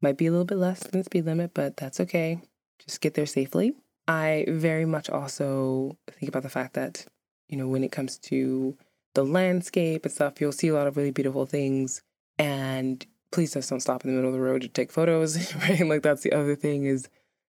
Might 0.00 0.16
be 0.16 0.26
a 0.26 0.30
little 0.30 0.44
bit 0.44 0.58
less 0.58 0.80
than 0.80 1.00
the 1.00 1.04
speed 1.04 1.26
limit, 1.26 1.52
but 1.54 1.76
that's 1.76 2.00
okay. 2.00 2.40
Just 2.84 3.00
get 3.00 3.14
there 3.14 3.26
safely. 3.26 3.74
I 4.08 4.46
very 4.48 4.86
much 4.86 5.10
also 5.10 5.96
think 6.10 6.28
about 6.28 6.42
the 6.42 6.48
fact 6.48 6.74
that 6.74 7.06
you 7.50 7.56
know, 7.56 7.68
when 7.68 7.84
it 7.84 7.92
comes 7.92 8.16
to 8.18 8.76
the 9.14 9.24
landscape 9.24 10.04
and 10.04 10.12
stuff, 10.12 10.40
you'll 10.40 10.52
see 10.52 10.68
a 10.68 10.74
lot 10.74 10.86
of 10.86 10.96
really 10.96 11.10
beautiful 11.10 11.46
things. 11.46 12.02
And 12.38 13.04
please 13.32 13.52
just 13.52 13.68
don't 13.68 13.80
stop 13.80 14.04
in 14.04 14.10
the 14.10 14.16
middle 14.16 14.30
of 14.30 14.34
the 14.34 14.40
road 14.40 14.62
to 14.62 14.68
take 14.68 14.92
photos, 14.92 15.54
right? 15.68 15.86
Like 15.86 16.02
that's 16.02 16.22
the 16.22 16.32
other 16.32 16.56
thing 16.56 16.84
is 16.84 17.08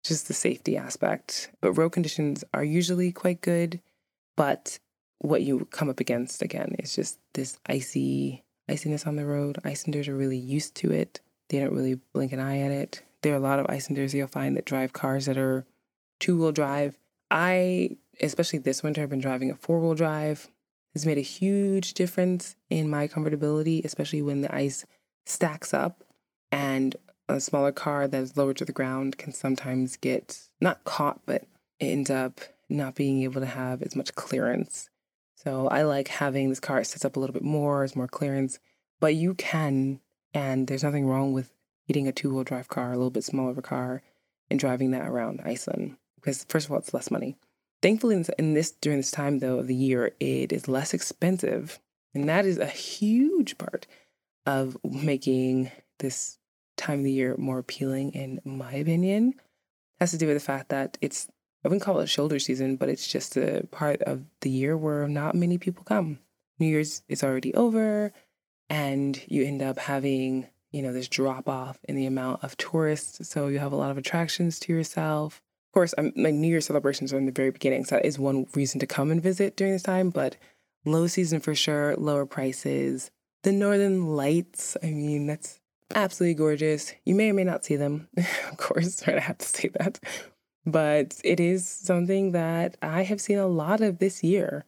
just 0.04 0.28
the 0.28 0.34
safety 0.34 0.76
aspect. 0.78 1.52
But 1.62 1.74
road 1.74 1.92
conditions 1.92 2.44
are 2.54 2.64
usually 2.64 3.12
quite 3.12 3.42
good. 3.42 3.80
But 4.36 4.80
what 5.20 5.44
you 5.44 5.66
come 5.72 5.90
up 5.90 6.00
against 6.00 6.42
again 6.42 6.76
is 6.80 6.96
just 6.96 7.20
this 7.34 7.58
icy 7.68 8.44
iciness 8.70 9.06
on 9.08 9.16
the 9.16 9.26
road. 9.26 9.60
Icelanders 9.64 10.08
are 10.08 10.16
really 10.16 10.38
used 10.38 10.76
to 10.76 10.92
it. 10.92 11.22
They 11.50 11.60
don't 11.60 11.74
really 11.74 12.00
blink 12.14 12.34
an 12.34 12.40
eye 12.40 12.60
at 12.60 12.72
it. 12.72 13.04
There 13.22 13.34
are 13.34 13.38
a 13.38 13.40
lot 13.40 13.60
of 13.60 13.68
Icelanders 13.70 14.14
you'll 14.14 14.28
find 14.28 14.58
that 14.58 14.66
drive 14.66 14.92
cars 14.92 15.28
that 15.28 15.38
are 15.38 15.66
two 16.20 16.38
wheel 16.38 16.52
drive. 16.52 16.98
I, 17.32 17.98
especially 18.22 18.60
this 18.60 18.84
winter, 18.84 19.02
I've 19.04 19.10
been 19.10 19.20
driving 19.20 19.52
a 19.52 19.56
four 19.56 19.80
wheel 19.80 19.96
drive. 19.96 20.48
Has 20.94 21.08
made 21.08 21.18
a 21.18 21.22
huge 21.22 21.96
difference 21.96 22.56
in 22.70 22.88
my 22.88 23.08
comfortability, 23.08 23.84
especially 23.84 24.22
when 24.22 24.42
the 24.42 24.56
ice 24.56 24.86
stacks 25.26 25.74
up 25.74 26.04
and 26.52 26.96
a 27.28 27.40
smaller 27.40 27.72
car 27.72 28.08
that 28.08 28.22
is 28.22 28.38
lower 28.38 28.54
to 28.54 28.66
the 28.66 28.72
ground 28.72 29.18
can 29.18 29.34
sometimes 29.34 29.98
get 29.98 30.40
not 30.62 30.84
caught, 30.84 31.22
but 31.26 31.44
it 31.80 31.86
ends 31.86 32.12
up 32.12 32.42
not 32.70 32.96
being 32.96 33.24
able 33.24 33.42
to 33.42 33.48
have 33.48 33.82
as 33.82 33.96
much 33.96 34.14
clearance. 34.16 34.90
So 35.36 35.68
I 35.68 35.82
like 35.84 36.08
having 36.08 36.50
this 36.50 36.60
car, 36.60 36.80
it 36.80 36.86
sits 36.86 37.04
up 37.04 37.16
a 37.16 37.20
little 37.20 37.34
bit 37.34 37.44
more, 37.44 37.84
it's 37.84 37.96
more 37.96 38.08
clearance, 38.08 38.60
but 39.00 39.16
you 39.16 39.34
can, 39.34 40.00
and 40.34 40.68
there's 40.68 40.84
nothing 40.84 41.08
wrong 41.08 41.34
with 41.34 41.52
getting 41.88 42.08
a 42.08 42.12
two 42.12 42.34
wheel 42.34 42.44
drive 42.44 42.68
car, 42.68 42.92
a 42.92 42.98
little 42.98 43.10
bit 43.10 43.24
smaller 43.24 43.52
of 43.52 43.58
a 43.58 43.62
car, 43.62 44.02
and 44.50 44.60
driving 44.60 44.92
that 44.92 45.08
around 45.08 45.42
Iceland. 45.44 45.98
Because 46.16 46.46
first 46.46 46.68
of 46.68 46.72
all, 46.72 46.78
it's 46.78 46.94
less 46.94 47.12
money. 47.12 47.36
Thankfully, 47.84 48.24
in 48.40 48.54
this 48.54 48.72
during 48.72 49.00
this 49.00 49.12
time 49.12 49.40
though 49.40 49.60
of 49.60 49.68
the 49.68 49.76
year, 49.76 50.14
it 50.22 50.54
is 50.54 50.70
less 50.70 50.94
expensive, 50.94 51.82
and 52.16 52.30
that 52.30 52.46
is 52.46 52.58
a 52.58 52.66
huge 52.66 53.58
part 53.58 53.88
of 54.46 54.78
making 54.86 55.70
this 56.00 56.40
time 56.78 57.00
of 57.00 57.04
the 57.04 57.12
year 57.12 57.36
more 57.38 57.60
appealing, 57.60 58.14
in 58.14 58.40
my 58.46 58.72
opinion. 58.72 59.32
It 59.32 59.36
has 60.00 60.12
to 60.12 60.18
do 60.18 60.28
with 60.28 60.38
the 60.38 60.40
fact 60.40 60.70
that 60.70 60.98
it's 61.02 61.28
I 61.66 61.68
wouldn't 61.68 61.82
call 61.82 62.00
it 62.00 62.08
shoulder 62.08 62.40
season, 62.40 62.78
but 62.78 62.88
it's 62.88 63.06
just 63.06 63.36
a 63.36 63.68
part 63.70 64.02
of 64.04 64.24
the 64.40 64.50
year 64.50 64.78
where 64.78 65.06
not 65.10 65.36
many 65.36 65.58
people 65.58 65.84
come. 65.84 66.20
New 66.60 66.68
Year's 66.68 67.04
is 67.10 67.22
already 67.22 67.54
over, 67.54 68.14
and 68.70 69.22
you 69.28 69.44
end 69.44 69.62
up 69.62 69.78
having, 69.78 70.48
you 70.72 70.82
know, 70.82 70.94
this 70.94 71.10
drop 71.10 71.50
off 71.50 71.80
in 71.84 71.98
the 71.98 72.06
amount 72.06 72.46
of 72.46 72.56
tourists. 72.56 73.28
So 73.28 73.50
you 73.50 73.60
have 73.60 73.74
a 73.74 73.78
lot 73.78 73.92
of 73.92 73.98
attractions 73.98 74.58
to 74.62 74.72
yourself. 74.72 75.42
Of 75.74 75.76
course, 75.76 75.96
um, 75.98 76.14
my 76.16 76.30
New 76.30 76.50
Year's 76.50 76.68
celebrations 76.68 77.12
are 77.12 77.18
in 77.18 77.26
the 77.26 77.32
very 77.32 77.50
beginning, 77.50 77.86
so 77.86 77.96
that 77.96 78.06
is 78.06 78.20
one 78.20 78.46
reason 78.54 78.80
to 78.80 78.86
come 78.86 79.10
and 79.10 79.20
visit 79.20 79.56
during 79.58 79.74
this 79.74 79.82
time. 79.82 80.12
But 80.12 80.38
low 80.86 81.08
season 81.08 81.40
for 81.40 81.56
sure, 81.56 81.96
lower 81.96 82.28
prices. 82.28 83.10
The 83.42 83.54
Northern 83.54 84.16
Lights, 84.16 84.78
I 84.84 84.92
mean, 84.92 85.26
that's 85.26 85.60
absolutely 85.96 86.36
gorgeous. 86.36 86.94
You 87.06 87.16
may 87.16 87.32
or 87.32 87.34
may 87.34 87.44
not 87.44 87.66
see 87.66 87.76
them, 87.76 88.08
of 88.18 88.58
course, 88.58 89.08
right? 89.08 89.18
I 89.18 89.22
have 89.22 89.40
to 89.40 89.48
say 89.48 89.70
that. 89.80 90.00
But 90.64 91.20
it 91.24 91.40
is 91.40 91.68
something 91.68 92.34
that 92.34 92.78
I 92.84 93.02
have 93.02 93.20
seen 93.20 93.40
a 93.40 93.48
lot 93.48 93.82
of 93.82 93.98
this 93.98 94.24
year. 94.24 94.66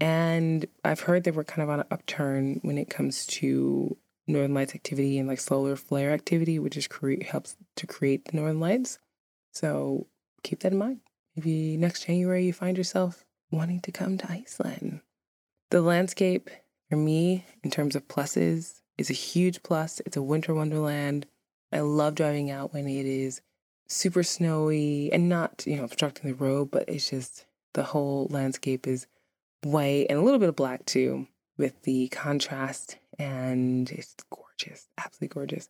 And 0.00 0.66
I've 0.84 0.98
heard 0.98 1.22
that 1.24 1.36
we're 1.36 1.44
kind 1.44 1.62
of 1.62 1.70
on 1.70 1.78
an 1.78 1.86
upturn 1.92 2.58
when 2.62 2.76
it 2.76 2.90
comes 2.90 3.24
to 3.26 3.96
Northern 4.26 4.54
Lights 4.54 4.74
activity 4.74 5.16
and 5.16 5.28
like 5.28 5.38
solar 5.38 5.76
flare 5.76 6.10
activity, 6.10 6.58
which 6.58 6.76
is 6.76 6.88
cre- 6.88 7.22
helps 7.24 7.56
to 7.76 7.86
create 7.86 8.24
the 8.24 8.36
Northern 8.36 8.58
Lights. 8.58 8.98
So 9.52 10.08
keep 10.42 10.60
that 10.60 10.72
in 10.72 10.78
mind. 10.78 11.00
Maybe 11.36 11.76
next 11.76 12.06
January 12.06 12.44
you 12.44 12.52
find 12.52 12.76
yourself 12.76 13.24
wanting 13.50 13.80
to 13.80 13.92
come 13.92 14.18
to 14.18 14.30
Iceland. 14.30 15.00
The 15.70 15.80
landscape 15.80 16.50
for 16.88 16.96
me, 16.96 17.44
in 17.62 17.70
terms 17.70 17.94
of 17.94 18.08
pluses, 18.08 18.80
is 18.98 19.10
a 19.10 19.14
huge 19.14 19.62
plus. 19.62 20.00
It's 20.04 20.16
a 20.16 20.22
winter 20.22 20.52
wonderland. 20.52 21.26
I 21.72 21.80
love 21.80 22.16
driving 22.16 22.50
out 22.50 22.74
when 22.74 22.88
it 22.88 23.06
is 23.06 23.40
super 23.88 24.22
snowy 24.22 25.12
and 25.12 25.28
not, 25.28 25.64
you 25.66 25.76
know, 25.76 25.84
obstructing 25.84 26.30
the 26.30 26.36
road, 26.36 26.70
but 26.70 26.88
it's 26.88 27.10
just 27.10 27.46
the 27.74 27.84
whole 27.84 28.26
landscape 28.30 28.86
is 28.86 29.06
white 29.62 30.06
and 30.10 30.18
a 30.18 30.22
little 30.22 30.40
bit 30.40 30.48
of 30.48 30.56
black 30.56 30.84
too 30.84 31.28
with 31.56 31.82
the 31.82 32.08
contrast 32.08 32.98
and 33.18 33.90
it's 33.90 34.16
gorgeous, 34.30 34.88
absolutely 34.98 35.28
gorgeous. 35.28 35.68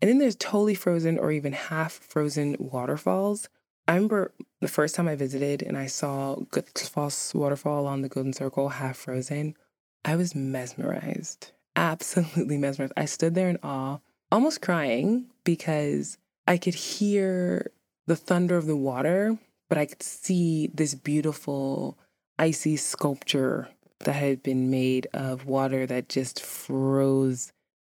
And 0.00 0.08
then 0.08 0.18
there's 0.18 0.36
totally 0.36 0.74
frozen 0.74 1.18
or 1.18 1.30
even 1.32 1.52
half 1.52 1.92
frozen 1.92 2.56
waterfalls. 2.58 3.48
I 3.88 3.94
remember 3.94 4.32
the 4.60 4.68
first 4.68 4.94
time 4.94 5.08
I 5.08 5.16
visited 5.16 5.62
and 5.62 5.76
I 5.76 5.86
saw 5.86 6.36
Gullfoss 6.36 7.34
waterfall 7.34 7.86
on 7.86 8.02
the 8.02 8.08
Golden 8.08 8.32
Circle, 8.32 8.70
half 8.70 8.96
frozen. 8.96 9.56
I 10.04 10.16
was 10.16 10.34
mesmerized, 10.34 11.52
absolutely 11.76 12.56
mesmerized. 12.58 12.92
I 12.96 13.04
stood 13.06 13.34
there 13.34 13.48
in 13.48 13.58
awe, 13.62 13.98
almost 14.30 14.62
crying 14.62 15.26
because 15.44 16.18
I 16.46 16.58
could 16.58 16.74
hear 16.74 17.70
the 18.06 18.16
thunder 18.16 18.56
of 18.56 18.66
the 18.66 18.76
water, 18.76 19.38
but 19.68 19.78
I 19.78 19.86
could 19.86 20.02
see 20.02 20.70
this 20.72 20.94
beautiful 20.94 21.98
icy 22.38 22.76
sculpture 22.76 23.68
that 24.00 24.12
had 24.12 24.42
been 24.42 24.70
made 24.70 25.06
of 25.12 25.46
water 25.46 25.86
that 25.86 26.08
just 26.08 26.40
froze 26.40 27.52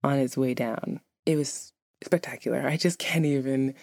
on 0.04 0.18
its 0.18 0.38
way 0.38 0.54
down. 0.54 1.00
It 1.26 1.38
was 1.38 1.72
spectacular. 2.04 2.68
I 2.68 2.78
just 2.78 3.00
can't 3.00 3.26
even, 3.26 3.76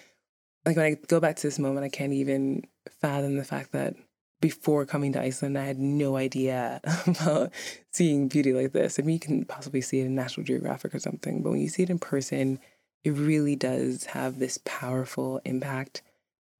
like, 0.64 0.77
when 0.77 0.87
I 0.87 0.94
go 1.09 1.20
back 1.20 1.37
to 1.37 1.42
this 1.42 1.59
moment, 1.59 1.85
I 1.85 1.88
can't 1.88 2.12
even 2.12 2.62
fathom 3.01 3.37
the 3.37 3.44
fact 3.44 3.73
that 3.73 3.94
before 4.40 4.87
coming 4.87 5.12
to 5.12 5.20
Iceland, 5.20 5.59
I 5.59 5.64
had 5.64 5.79
no 5.79 6.16
idea 6.16 6.81
about 7.07 7.53
seeing 7.92 8.29
beauty 8.29 8.53
like 8.53 8.73
this. 8.73 8.99
I 8.99 9.03
mean, 9.03 9.14
you 9.14 9.20
can 9.20 9.44
possibly 9.44 9.81
see 9.81 10.01
it 10.01 10.07
in 10.07 10.14
National 10.14 10.44
Geographic 10.44 10.94
or 10.94 10.99
something, 10.99 11.42
but 11.42 11.51
when 11.51 11.61
you 11.61 11.68
see 11.68 11.83
it 11.83 11.90
in 11.90 11.99
person, 11.99 12.59
it 13.05 13.11
really 13.11 13.57
does 13.57 14.05
have 14.07 14.38
this 14.38 14.59
powerful 14.64 15.40
impact. 15.44 16.03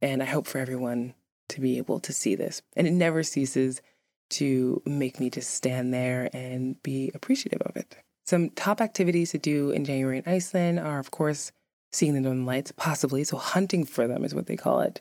And 0.03 0.23
I 0.23 0.27
hope 0.27 0.47
for 0.47 0.59
everyone 0.59 1.15
to 1.51 1.61
be 1.61 1.79
able 1.79 2.01
to 2.01 2.13
see 2.13 2.35
this. 2.35 2.63
And 2.77 2.87
it 2.87 2.93
never 2.93 3.23
ceases 3.23 3.83
to 4.31 4.81
make 4.87 5.19
me 5.19 5.29
just 5.29 5.51
stand 5.51 5.93
there 5.93 6.31
and 6.33 6.81
be 6.83 7.11
appreciative 7.15 7.61
of 7.63 7.77
it. 7.77 7.97
Some 8.25 8.51
top 8.51 8.81
activities 8.81 9.33
to 9.33 9.39
do 9.39 9.71
in 9.71 9.85
January 9.85 10.19
in 10.19 10.33
Iceland 10.33 10.79
are, 10.79 10.99
of 10.99 11.11
course, 11.11 11.53
seeing 11.93 12.15
the 12.15 12.21
northern 12.21 12.47
lights, 12.47 12.73
possibly. 12.73 13.25
So, 13.25 13.37
hunting 13.37 13.85
for 13.85 14.07
them 14.07 14.25
is 14.25 14.35
what 14.35 14.47
they 14.47 14.57
call 14.57 14.81
it, 14.81 15.01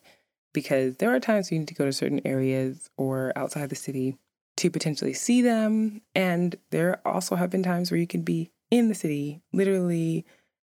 because 0.54 0.98
there 0.98 1.14
are 1.14 1.20
times 1.20 1.52
you 1.52 1.60
need 1.60 1.68
to 1.68 1.76
go 1.76 1.86
to 1.86 1.94
certain 1.94 2.22
areas 2.26 2.90
or 2.98 3.34
outside 3.36 3.70
the 3.70 3.76
city 3.76 4.18
to 4.58 4.70
potentially 4.70 5.14
see 5.14 5.42
them. 5.42 6.02
And 6.16 6.56
there 6.72 7.02
also 7.06 7.36
have 7.36 7.50
been 7.50 7.64
times 7.64 7.92
where 7.92 8.00
you 8.00 8.08
can 8.08 8.22
be 8.22 8.52
in 8.72 8.88
the 8.88 8.96
city, 8.96 9.42
literally 9.54 10.26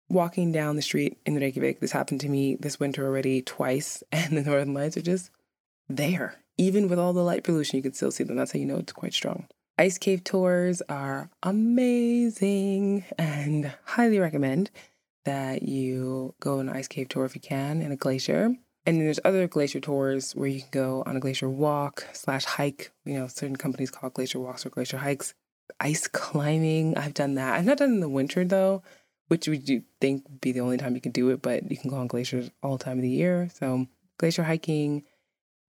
walking 0.08 0.52
down 0.52 0.76
the 0.76 0.82
street 0.82 1.18
in 1.24 1.34
Reykjavik, 1.34 1.80
this 1.80 1.92
happened 1.92 2.20
to 2.20 2.28
me 2.28 2.56
this 2.56 2.78
winter 2.78 3.06
already 3.06 3.42
twice, 3.42 4.02
and 4.12 4.36
the 4.36 4.42
northern 4.42 4.74
lights 4.74 4.96
are 4.96 5.02
just 5.02 5.30
there. 5.88 6.36
Even 6.58 6.88
with 6.88 6.98
all 6.98 7.12
the 7.12 7.24
light 7.24 7.44
pollution, 7.44 7.78
you 7.78 7.82
can 7.82 7.94
still 7.94 8.10
see 8.10 8.24
them. 8.24 8.36
That's 8.36 8.52
how 8.52 8.58
you 8.58 8.66
know 8.66 8.76
it's 8.76 8.92
quite 8.92 9.14
strong. 9.14 9.46
Ice 9.78 9.96
cave 9.96 10.22
tours 10.22 10.82
are 10.88 11.30
amazing 11.42 13.04
and 13.18 13.72
highly 13.84 14.18
recommend 14.18 14.70
that 15.24 15.62
you 15.62 16.34
go 16.40 16.58
on 16.58 16.68
an 16.68 16.76
ice 16.76 16.88
cave 16.88 17.08
tour 17.08 17.24
if 17.24 17.34
you 17.34 17.40
can 17.40 17.82
in 17.82 17.92
a 17.92 17.96
glacier. 17.96 18.54
And 18.84 18.96
then 18.96 19.04
there's 19.04 19.20
other 19.24 19.46
glacier 19.46 19.78
tours 19.78 20.32
where 20.32 20.48
you 20.48 20.60
can 20.60 20.70
go 20.72 21.02
on 21.06 21.16
a 21.16 21.20
glacier 21.20 21.48
walk 21.48 22.06
slash 22.12 22.44
hike. 22.44 22.90
You 23.04 23.14
know, 23.14 23.26
certain 23.28 23.56
companies 23.56 23.90
call 23.90 24.10
glacier 24.10 24.40
walks 24.40 24.66
or 24.66 24.70
glacier 24.70 24.98
hikes. 24.98 25.34
Ice 25.80 26.08
climbing, 26.12 26.96
I've 26.96 27.14
done 27.14 27.36
that. 27.36 27.54
I've 27.54 27.64
not 27.64 27.78
done 27.78 27.90
in 27.90 28.00
the 28.00 28.08
winter 28.08 28.44
though 28.44 28.82
which 29.32 29.48
would 29.48 29.66
you 29.66 29.82
think 29.98 30.28
would 30.28 30.42
be 30.42 30.52
the 30.52 30.60
only 30.60 30.76
time 30.76 30.94
you 30.94 31.00
can 31.00 31.10
do 31.10 31.30
it, 31.30 31.40
but 31.40 31.70
you 31.70 31.76
can 31.78 31.88
go 31.88 31.96
on 31.96 32.06
glaciers 32.06 32.50
all 32.62 32.76
time 32.76 32.98
of 32.98 33.02
the 33.02 33.08
year. 33.08 33.48
So 33.54 33.86
glacier 34.18 34.42
hiking 34.42 35.04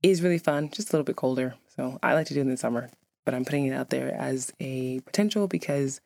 is 0.02 0.22
really 0.22 0.38
fun, 0.38 0.70
just 0.70 0.89
a 0.89 0.92
little 0.92 1.06
bit 1.06 1.16
colder. 1.16 1.56
So 1.78 1.98
I 2.04 2.13
like 2.13 2.28
to 2.28 2.34
do 2.34 2.42
it 2.42 2.44
in 2.44 2.50
the 2.50 2.58
summer, 2.58 2.89
but 3.24 3.34
I'm 3.34 3.46
putting 3.46 3.66
it 3.66 3.74
out 3.74 3.89
there 3.89 4.13
as 4.13 4.52
a 4.60 5.00
potential 5.06 5.48
because 5.48 6.02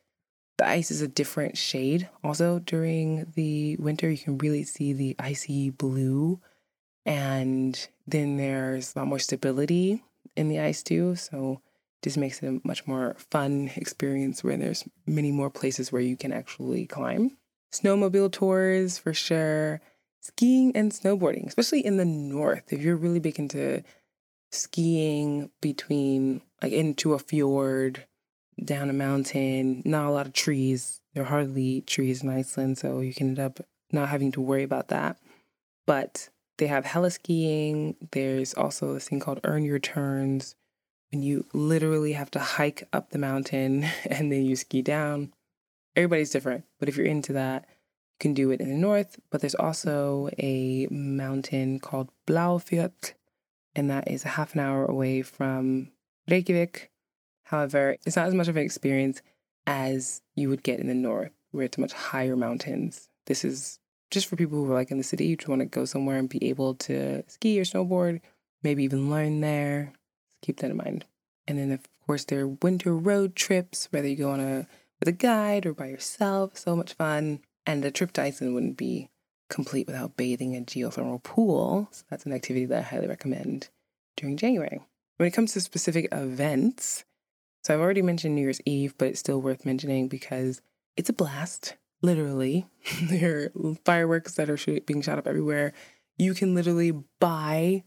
the 0.58 0.68
ice 0.68 0.90
is 0.90 1.00
a 1.00 1.08
different 1.08 1.56
shade. 1.56 2.08
Also 2.22 2.58
during 2.58 3.32
the 3.34 3.76
winter, 3.76 4.10
you 4.10 4.18
can 4.18 4.38
really 4.38 4.64
see 4.64 4.92
the 4.92 5.16
icy 5.18 5.70
blue, 5.70 6.40
and 7.06 7.88
then 8.06 8.36
there's 8.36 8.94
a 8.94 8.98
lot 8.98 9.08
more 9.08 9.18
stability 9.18 10.02
in 10.36 10.48
the 10.48 10.60
ice 10.60 10.82
too. 10.82 11.16
So 11.16 11.60
just 12.02 12.16
makes 12.16 12.42
it 12.42 12.46
a 12.48 12.60
much 12.66 12.86
more 12.86 13.16
fun 13.30 13.70
experience 13.76 14.44
where 14.44 14.56
there's 14.56 14.84
many 15.06 15.32
more 15.32 15.50
places 15.50 15.90
where 15.90 16.02
you 16.02 16.16
can 16.16 16.32
actually 16.32 16.86
climb 16.86 17.36
snowmobile 17.72 18.32
tours 18.32 18.98
for 18.98 19.12
sure, 19.12 19.80
skiing 20.20 20.74
and 20.74 20.92
snowboarding, 20.92 21.46
especially 21.46 21.84
in 21.84 21.96
the 21.96 22.04
north. 22.04 22.72
If 22.72 22.82
you're 22.82 22.96
really 22.96 23.20
big 23.20 23.38
into 23.38 23.82
skiing 24.50 25.50
between, 25.60 26.42
like 26.62 26.72
into 26.72 27.14
a 27.14 27.18
fjord, 27.18 28.06
down 28.64 28.90
a 28.90 28.94
mountain, 28.94 29.82
not 29.84 30.06
a 30.06 30.10
lot 30.10 30.26
of 30.26 30.32
trees. 30.32 31.00
There 31.14 31.22
are 31.22 31.26
hardly 31.26 31.82
trees 31.82 32.22
in 32.22 32.28
Iceland, 32.28 32.78
so 32.78 33.00
you 33.00 33.14
can 33.14 33.28
end 33.28 33.38
up 33.38 33.60
not 33.92 34.08
having 34.08 34.32
to 34.32 34.40
worry 34.40 34.62
about 34.62 34.88
that. 34.88 35.18
But 35.86 36.28
they 36.58 36.66
have 36.66 36.84
heli 36.84 37.10
skiing. 37.10 37.96
There's 38.12 38.54
also 38.54 38.94
this 38.94 39.08
thing 39.08 39.20
called 39.20 39.40
earn 39.44 39.64
your 39.64 39.78
turns, 39.78 40.54
when 41.10 41.22
you 41.22 41.46
literally 41.52 42.12
have 42.12 42.30
to 42.32 42.38
hike 42.38 42.86
up 42.92 43.10
the 43.10 43.18
mountain 43.18 43.86
and 44.04 44.30
then 44.30 44.44
you 44.44 44.56
ski 44.56 44.82
down 44.82 45.32
everybody's 45.96 46.30
different, 46.30 46.64
but 46.78 46.88
if 46.88 46.96
you're 46.96 47.06
into 47.06 47.32
that, 47.32 47.64
you 47.68 48.16
can 48.20 48.34
do 48.34 48.50
it 48.52 48.60
in 48.60 48.68
the 48.68 48.76
north. 48.76 49.18
But 49.30 49.40
there's 49.40 49.56
also 49.56 50.30
a 50.38 50.86
mountain 50.90 51.80
called 51.80 52.10
Bláfjöll, 52.26 53.14
and 53.74 53.90
that 53.90 54.08
is 54.08 54.24
a 54.24 54.28
half 54.28 54.54
an 54.54 54.60
hour 54.60 54.86
away 54.86 55.22
from 55.22 55.90
Reykjavik. 56.28 56.90
However, 57.48 57.96
it's 58.04 58.16
not 58.16 58.26
as 58.26 58.34
much 58.34 58.48
of 58.48 58.56
an 58.58 58.62
experience 58.62 59.22
as 59.66 60.20
you 60.34 60.50
would 60.50 60.62
get 60.62 60.80
in 60.80 60.86
the 60.86 60.94
north, 60.94 61.32
where 61.50 61.64
it's 61.64 61.78
much 61.78 61.94
higher 61.94 62.36
mountains. 62.36 63.08
This 63.24 63.42
is 63.42 63.78
just 64.10 64.26
for 64.26 64.36
people 64.36 64.58
who 64.58 64.70
are 64.70 64.74
like 64.74 64.90
in 64.90 64.98
the 64.98 65.04
city, 65.04 65.26
you 65.26 65.36
just 65.36 65.48
want 65.48 65.60
to 65.60 65.66
go 65.66 65.86
somewhere 65.86 66.18
and 66.18 66.28
be 66.28 66.46
able 66.46 66.74
to 66.74 67.22
ski 67.26 67.58
or 67.58 67.64
snowboard, 67.64 68.20
maybe 68.62 68.84
even 68.84 69.10
learn 69.10 69.40
there. 69.40 69.94
keep 70.42 70.58
that 70.58 70.70
in 70.70 70.76
mind. 70.76 71.06
And 71.46 71.58
then, 71.58 71.72
of 71.72 71.80
course, 72.06 72.24
there 72.24 72.40
are 72.40 72.48
winter 72.48 72.94
road 72.94 73.34
trips, 73.34 73.88
whether 73.90 74.08
you 74.08 74.16
go 74.16 74.30
on 74.30 74.40
a 74.40 74.66
with 75.00 75.08
a 75.08 75.12
guide 75.12 75.64
or 75.64 75.72
by 75.72 75.86
yourself. 75.86 76.58
So 76.58 76.76
much 76.76 76.92
fun. 76.92 77.40
And 77.64 77.82
a 77.82 77.90
trip 77.90 78.12
to 78.14 78.22
Iceland 78.22 78.54
wouldn't 78.54 78.76
be 78.76 79.08
complete 79.48 79.86
without 79.86 80.18
bathing 80.18 80.52
in 80.52 80.64
a 80.64 80.66
geothermal 80.66 81.22
pool. 81.22 81.88
So 81.92 82.04
that's 82.10 82.26
an 82.26 82.32
activity 82.32 82.66
that 82.66 82.78
I 82.78 82.82
highly 82.82 83.08
recommend 83.08 83.68
during 84.16 84.36
January. 84.36 84.80
When 85.16 85.26
it 85.26 85.32
comes 85.32 85.54
to 85.54 85.60
specific 85.60 86.08
events, 86.12 87.04
so 87.62 87.74
I've 87.74 87.80
already 87.80 88.02
mentioned 88.02 88.34
New 88.34 88.42
Year's 88.42 88.60
Eve, 88.64 88.94
but 88.98 89.08
it's 89.08 89.20
still 89.20 89.40
worth 89.40 89.66
mentioning 89.66 90.08
because 90.08 90.62
it's 90.96 91.10
a 91.10 91.12
blast, 91.12 91.76
literally. 92.02 92.66
there 93.02 93.50
are 93.54 93.74
fireworks 93.84 94.34
that 94.34 94.50
are 94.50 94.80
being 94.80 95.02
shot 95.02 95.18
up 95.18 95.26
everywhere. 95.26 95.72
You 96.16 96.34
can 96.34 96.54
literally 96.54 96.92
buy 97.20 97.84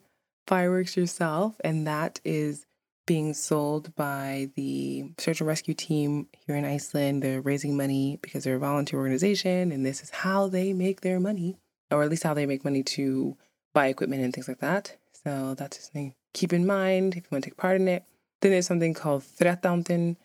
fireworks 0.48 0.96
yourself, 0.96 1.56
and 1.64 1.88
that 1.88 2.20
is 2.24 2.66
being 3.06 3.34
sold 3.34 3.94
by 3.96 4.50
the 4.56 5.06
search 5.18 5.42
and 5.42 5.48
rescue 5.48 5.74
team 5.74 6.28
here 6.46 6.56
in 6.56 6.66
Iceland. 6.66 7.24
They're 7.24 7.42
raising 7.42 7.76
money 7.76 8.20
because 8.22 8.44
they're 8.44 8.56
a 8.56 8.60
volunteer 8.60 9.00
organization, 9.00 9.72
and 9.72 9.86
this 9.86 10.02
is 10.02 10.10
how 10.10 10.48
they 10.48 10.74
make 10.74 11.02
their 11.02 11.20
money, 11.20 11.58
or 11.90 12.04
at 12.04 12.10
least 12.10 12.24
how 12.24 12.34
they 12.34 12.46
make 12.46 12.64
money 12.64 12.84
to 12.84 13.38
buy 13.74 13.88
equipment 13.88 14.24
and 14.24 14.34
things 14.34 14.48
like 14.48 14.60
that. 14.60 14.98
So 15.24 15.56
that's 15.56 15.78
just 15.78 15.92
something 15.92 16.14
keep 16.34 16.54
in 16.54 16.66
mind 16.66 17.16
if 17.16 17.24
you 17.24 17.30
want 17.32 17.44
to 17.44 17.50
take 17.50 17.58
part 17.58 17.80
in 17.80 17.88
it. 17.88 18.04
Then 18.42 18.52
there's 18.52 18.68
something 18.68 18.94
called 18.94 19.24
Threttándinn, 19.24 20.18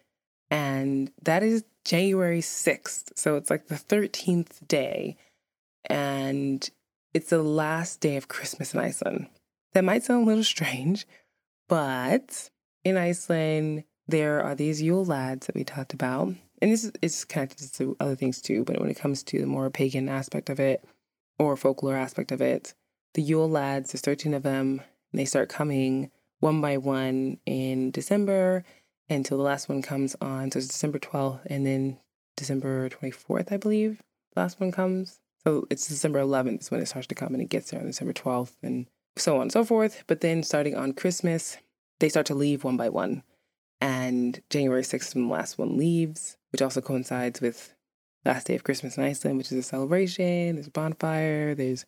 and 0.51 1.11
that 1.23 1.43
is 1.43 1.65
January 1.85 2.41
6th. 2.41 3.13
So 3.15 3.37
it's 3.37 3.51
like 3.51 3.69
the 3.69 3.75
13th 3.75 4.67
day, 4.67 5.17
and 5.85 6.69
it's 7.15 7.31
the 7.31 7.43
last 7.43 8.01
day 8.01 8.17
of 8.17 8.29
Christmas 8.29 8.75
in 8.75 8.81
Iceland. 8.81 9.29
That 9.73 9.85
might 9.85 10.05
sound 10.05 10.25
a 10.25 10.27
little 10.27 10.45
strange, 10.45 11.07
but 11.69 12.51
in 12.85 12.97
Iceland, 12.97 13.85
there 14.09 14.43
are 14.43 14.55
these 14.55 14.81
Yule 14.81 15.05
lads 15.05 15.47
that 15.47 15.55
we 15.55 15.65
talked 15.65 15.93
about. 15.93 16.35
And 16.63 16.73
this 16.73 16.91
is 17.03 17.25
connected 17.25 17.71
to 17.75 17.97
other 18.01 18.17
things 18.17 18.41
too, 18.41 18.65
but 18.65 18.81
when 18.81 18.89
it 18.89 18.99
comes 18.99 19.23
to 19.25 19.41
the 19.41 19.47
more 19.47 19.69
pagan 19.69 20.09
aspect 20.09 20.49
of 20.49 20.59
it 20.59 20.83
or 21.39 21.57
folklore 21.57 21.97
aspect 21.97 22.33
of 22.33 22.41
it, 22.41 22.73
the 23.13 23.23
Yule 23.23 23.51
lads, 23.51 23.93
there's 23.93 24.01
13 24.01 24.33
of 24.33 24.43
them, 24.43 24.81
and 25.13 25.21
they 25.21 25.27
start 25.27 25.51
coming 25.51 26.11
one 26.41 26.61
by 26.61 26.77
one 26.77 27.39
in 27.47 27.91
December 27.91 28.65
until 29.09 29.39
the 29.39 29.45
last 29.45 29.69
one 29.69 29.83
comes 29.83 30.17
on. 30.21 30.51
So 30.51 30.59
it's 30.59 30.69
December 30.69 30.99
12th 30.99 31.41
and 31.47 31.67
then 31.67 31.99
December 32.37 32.89
24th, 32.91 33.53
I 33.53 33.57
believe. 33.57 34.03
Last 34.35 34.61
one 34.61 34.73
comes. 34.73 35.21
So 35.45 35.67
it's 35.71 35.87
December 35.87 36.21
11th 36.21 36.63
is 36.63 36.71
when 36.71 36.81
it 36.81 36.87
starts 36.87 37.07
to 37.09 37.15
come 37.15 37.33
and 37.33 37.43
it 37.43 37.49
gets 37.49 37.71
there 37.71 37.81
on 37.81 37.87
December 37.87 38.13
12th 38.13 38.55
and 38.63 38.87
so 39.17 39.37
on 39.37 39.43
and 39.43 39.53
so 39.53 39.65
forth. 39.65 40.05
But 40.07 40.21
then 40.21 40.43
starting 40.43 40.77
on 40.77 40.93
Christmas, 40.93 41.57
they 42.01 42.09
start 42.09 42.27
to 42.27 42.35
leave 42.35 42.65
one 42.65 42.77
by 42.77 42.89
one. 42.89 43.23
And 43.81 44.43
January 44.51 44.83
6th, 44.83 45.15
when 45.15 45.29
the 45.29 45.33
last 45.33 45.59
one 45.59 45.77
leaves, 45.77 46.37
which 46.51 46.63
also 46.63 46.81
coincides 46.81 47.41
with 47.41 47.75
last 48.25 48.47
day 48.49 48.55
of 48.55 48.65
Christmas 48.65 48.97
in 48.97 49.05
Iceland, 49.05 49.39
which 49.39 49.53
is 49.53 49.59
a 49.59 49.63
celebration. 49.63 50.57
There's 50.57 50.67
a 50.67 50.71
bonfire, 50.71 51.55
there's, 51.55 51.87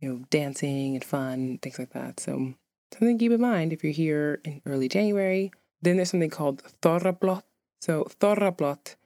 you 0.00 0.08
know, 0.08 0.24
dancing 0.30 0.94
and 0.94 1.04
fun, 1.04 1.58
things 1.60 1.78
like 1.78 1.90
that. 1.90 2.20
So 2.20 2.54
something 2.92 3.18
to 3.18 3.22
keep 3.22 3.32
in 3.32 3.40
mind 3.40 3.72
if 3.72 3.82
you're 3.82 3.92
here 3.92 4.40
in 4.44 4.62
early 4.66 4.88
January. 4.88 5.52
Then 5.80 5.96
there's 5.96 6.10
something 6.10 6.30
called 6.30 6.62
Thorrablot. 6.80 7.42
So 7.80 8.04
Thorrablot 8.20 8.96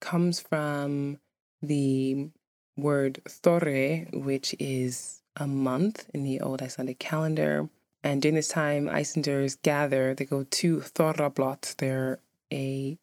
comes 0.00 0.40
from 0.40 1.18
the 1.60 2.30
word 2.76 3.20
Thorri, 3.28 4.08
which 4.12 4.54
is 4.58 5.22
a 5.36 5.46
month 5.46 6.08
in 6.14 6.22
the 6.24 6.40
old 6.40 6.62
Icelandic 6.62 6.98
calendar. 6.98 7.68
And 8.02 8.20
during 8.20 8.34
this 8.34 8.48
time, 8.48 8.88
Icelanders 8.88 9.56
gather. 9.56 10.14
They 10.14 10.24
go 10.24 10.44
to 10.44 10.80
Thorrablot. 10.80 11.76
They're 11.76 12.18
a 12.52 12.98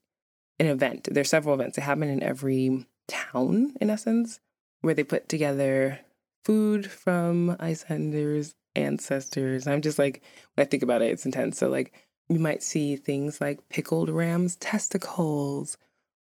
an 0.59 0.67
event. 0.67 1.07
There's 1.09 1.29
several 1.29 1.55
events. 1.55 1.77
They 1.77 1.81
happen 1.81 2.09
in 2.09 2.21
every 2.21 2.85
town, 3.07 3.75
in 3.79 3.89
essence, 3.89 4.41
where 4.81 4.93
they 4.93 5.03
put 5.03 5.29
together 5.29 5.99
food 6.43 6.91
from 6.91 7.55
Icelanders' 7.59 8.55
ancestors. 8.75 9.67
I'm 9.67 9.81
just 9.81 9.99
like, 9.99 10.21
when 10.55 10.65
I 10.65 10.69
think 10.69 10.83
about 10.83 11.01
it, 11.01 11.11
it's 11.11 11.25
intense. 11.25 11.57
So, 11.57 11.69
like, 11.69 11.93
you 12.29 12.39
might 12.39 12.63
see 12.63 12.95
things 12.95 13.41
like 13.41 13.67
pickled 13.69 14.09
ram's 14.09 14.55
testicles, 14.57 15.77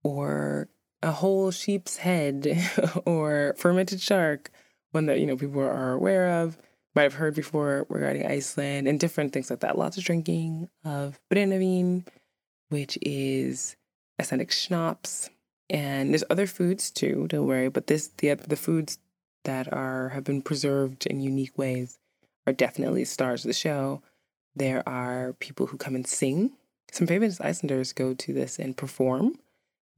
or 0.04 0.68
a 1.02 1.10
whole 1.10 1.50
sheep's 1.50 1.98
head, 1.98 2.46
or 3.04 3.54
fermented 3.58 4.00
shark, 4.00 4.50
one 4.92 5.06
that 5.06 5.20
you 5.20 5.26
know 5.26 5.36
people 5.36 5.60
are 5.60 5.92
aware 5.92 6.42
of 6.42 6.56
might 6.94 7.02
have 7.02 7.14
heard 7.14 7.34
before 7.34 7.86
regarding 7.88 8.26
Iceland 8.26 8.88
and 8.88 8.98
different 8.98 9.32
things 9.32 9.50
like 9.50 9.60
that. 9.60 9.78
Lots 9.78 9.98
of 9.98 10.04
drinking 10.04 10.68
of 10.84 11.20
brennivin, 11.32 12.06
which 12.70 12.98
is 13.02 13.76
Icelandic 14.20 14.52
schnapps, 14.52 15.30
and 15.68 16.10
there's 16.10 16.24
other 16.30 16.46
foods 16.46 16.90
too. 16.90 17.26
Don't 17.28 17.46
worry, 17.46 17.68
but 17.68 17.88
this 17.88 18.08
the 18.18 18.34
the 18.34 18.56
foods 18.56 18.98
that 19.44 19.72
are 19.72 20.10
have 20.10 20.24
been 20.24 20.42
preserved 20.42 21.06
in 21.06 21.20
unique 21.20 21.56
ways 21.58 21.98
are 22.48 22.52
definitely 22.52 23.04
stars 23.04 23.44
of 23.44 23.48
the 23.48 23.54
show. 23.54 24.02
There 24.56 24.86
are 24.88 25.34
people 25.34 25.66
who 25.66 25.76
come 25.76 25.94
and 25.94 26.06
sing. 26.06 26.52
Some 26.90 27.06
famous 27.06 27.40
Icelanders 27.40 27.92
go 27.92 28.14
to 28.14 28.32
this 28.32 28.58
and 28.58 28.76
perform, 28.76 29.38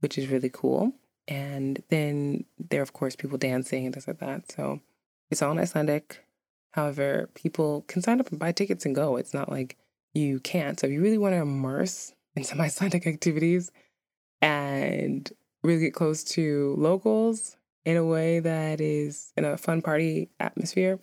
which 0.01 0.17
is 0.17 0.27
really 0.27 0.49
cool. 0.49 0.91
And 1.27 1.81
then 1.89 2.43
there 2.69 2.81
are, 2.81 2.83
of 2.83 2.93
course, 2.93 3.15
people 3.15 3.37
dancing 3.37 3.85
and 3.85 3.93
things 3.93 4.07
like 4.07 4.19
that. 4.19 4.51
So 4.51 4.81
it's 5.29 5.41
all 5.41 5.51
in 5.51 5.59
Icelandic. 5.59 6.23
However, 6.71 7.29
people 7.35 7.85
can 7.87 8.01
sign 8.01 8.19
up 8.19 8.29
and 8.29 8.39
buy 8.39 8.51
tickets 8.51 8.85
and 8.85 8.93
go. 8.93 9.15
It's 9.15 9.33
not 9.33 9.49
like 9.49 9.77
you 10.13 10.39
can't. 10.41 10.79
So 10.79 10.87
if 10.87 10.93
you 10.93 11.01
really 11.01 11.17
want 11.17 11.33
to 11.33 11.41
immerse 11.41 12.13
in 12.35 12.43
some 12.43 12.59
Icelandic 12.61 13.07
activities 13.07 13.71
and 14.41 15.31
really 15.63 15.81
get 15.81 15.93
close 15.93 16.23
to 16.23 16.75
locals 16.77 17.55
in 17.85 17.95
a 17.95 18.05
way 18.05 18.39
that 18.39 18.81
is 18.81 19.31
in 19.37 19.45
a 19.45 19.57
fun 19.57 19.81
party 19.81 20.29
atmosphere, 20.39 20.99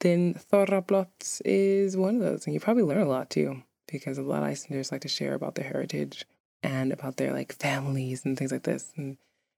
then 0.00 0.34
Thorrablot 0.34 1.42
is 1.44 1.96
one 1.96 2.16
of 2.16 2.20
those. 2.20 2.44
And 2.46 2.54
you 2.54 2.60
probably 2.60 2.82
learn 2.82 3.02
a 3.02 3.08
lot 3.08 3.30
too, 3.30 3.62
because 3.90 4.18
a 4.18 4.22
lot 4.22 4.42
of 4.42 4.48
Icelanders 4.48 4.92
like 4.92 5.02
to 5.02 5.08
share 5.08 5.34
about 5.34 5.54
their 5.54 5.66
heritage 5.66 6.24
and 6.62 6.92
about 6.92 7.16
their 7.16 7.32
like 7.32 7.52
families 7.54 8.24
and 8.24 8.36
things 8.38 8.52
like 8.52 8.64
this. 8.64 8.92
And 8.96 9.16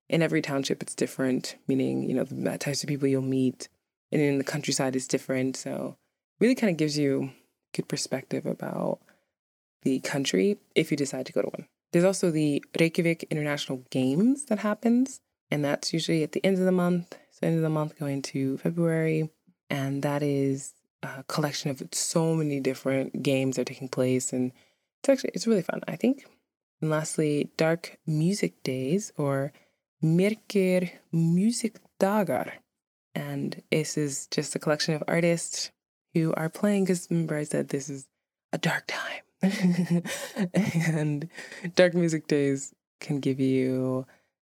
in 0.09 0.23
every 0.23 0.43
township, 0.43 0.83
it's 0.83 0.95
different, 0.95 1.57
meaning, 1.69 2.09
you 2.09 2.15
know, 2.15 2.25
the 2.25 2.59
types 2.59 2.83
of 2.83 2.89
people 2.89 3.09
you'll 3.09 3.23
meet 3.23 3.69
and 4.13 4.21
in 4.21 4.39
the 4.39 4.45
countryside 4.45 4.97
it's 4.97 5.07
different. 5.07 5.57
So 5.57 5.97
really 6.41 6.55
kind 6.55 6.71
of 6.71 6.77
gives 6.77 6.99
you 6.99 7.31
good 7.75 7.89
perspective 7.89 8.47
about 8.47 8.99
the 9.83 10.01
country 10.01 10.59
if 10.75 10.91
you 10.91 10.97
decide 10.97 11.27
to 11.27 11.33
go 11.33 11.43
to 11.43 11.49
one. 11.49 11.67
There's 11.93 12.05
also 12.05 12.31
the 12.31 12.65
Reykjavik 12.79 13.25
International 13.31 13.85
Games 13.91 14.45
that 14.45 14.61
happens, 14.61 15.21
and 15.51 15.65
that's 15.65 15.93
usually 15.93 16.23
at 16.23 16.33
the 16.33 16.45
end 16.45 16.59
of 16.59 16.65
the 16.65 16.73
month. 16.73 17.19
So 17.31 17.47
end 17.47 17.57
of 17.57 17.63
the 17.63 17.71
month 17.71 17.99
going 17.99 18.23
to 18.23 18.59
February, 18.59 19.31
and 19.71 20.03
that 20.03 20.23
is 20.23 20.75
a 21.03 21.23
collection 21.25 21.71
of 21.71 21.83
so 21.93 22.35
many 22.35 22.61
different 22.61 23.23
games 23.23 23.57
that 23.57 23.63
are 23.63 23.73
taking 23.73 23.89
place, 23.89 24.33
and 24.33 24.53
it's 25.01 25.09
actually 25.09 25.31
it's 25.35 25.47
really 25.47 25.63
fun, 25.63 25.81
I 25.89 25.97
think. 25.97 26.27
And 26.83 26.91
lastly, 26.91 27.51
Dark 27.57 27.99
Music 28.07 28.63
Days 28.63 29.13
or 29.17 29.53
Mirkir 30.03 30.91
Music 31.13 31.79
Dagar 31.99 32.53
and 33.15 33.63
this 33.71 33.97
is 33.97 34.27
just 34.31 34.55
a 34.55 34.59
collection 34.59 34.95
of 34.95 35.03
artists 35.09 35.71
who 36.15 36.33
are 36.35 36.49
playing, 36.49 36.85
because 36.85 37.09
remember 37.11 37.37
I 37.37 37.45
said 37.45 37.69
this 37.69 37.89
is 37.89 38.09
a 38.53 38.59
dark 38.59 38.85
time. 38.87 39.23
and 40.55 41.29
dark 41.75 41.95
music 41.95 42.27
days 42.29 42.75
can 43.01 43.21
give 43.21 43.41
you 43.41 44.07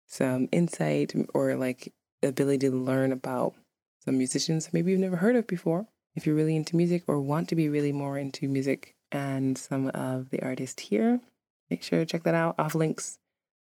some 0.07 0.49
insight 0.51 1.13
or 1.33 1.55
like 1.55 1.93
ability 2.23 2.69
to 2.69 2.75
learn 2.75 3.11
about 3.11 3.53
some 4.03 4.17
musicians 4.17 4.69
maybe 4.73 4.91
you've 4.91 4.99
never 4.99 5.17
heard 5.17 5.35
of 5.35 5.47
before. 5.47 5.87
If 6.15 6.25
you're 6.25 6.35
really 6.35 6.55
into 6.55 6.75
music 6.75 7.03
or 7.07 7.19
want 7.21 7.49
to 7.49 7.55
be 7.55 7.69
really 7.69 7.91
more 7.91 8.17
into 8.17 8.47
music 8.47 8.95
and 9.11 9.57
some 9.57 9.87
of 9.89 10.29
the 10.29 10.43
artists 10.43 10.81
here, 10.81 11.19
make 11.69 11.83
sure 11.83 11.99
to 11.99 12.05
check 12.05 12.23
that 12.23 12.35
out. 12.35 12.55
Off 12.57 12.75
links 12.75 13.19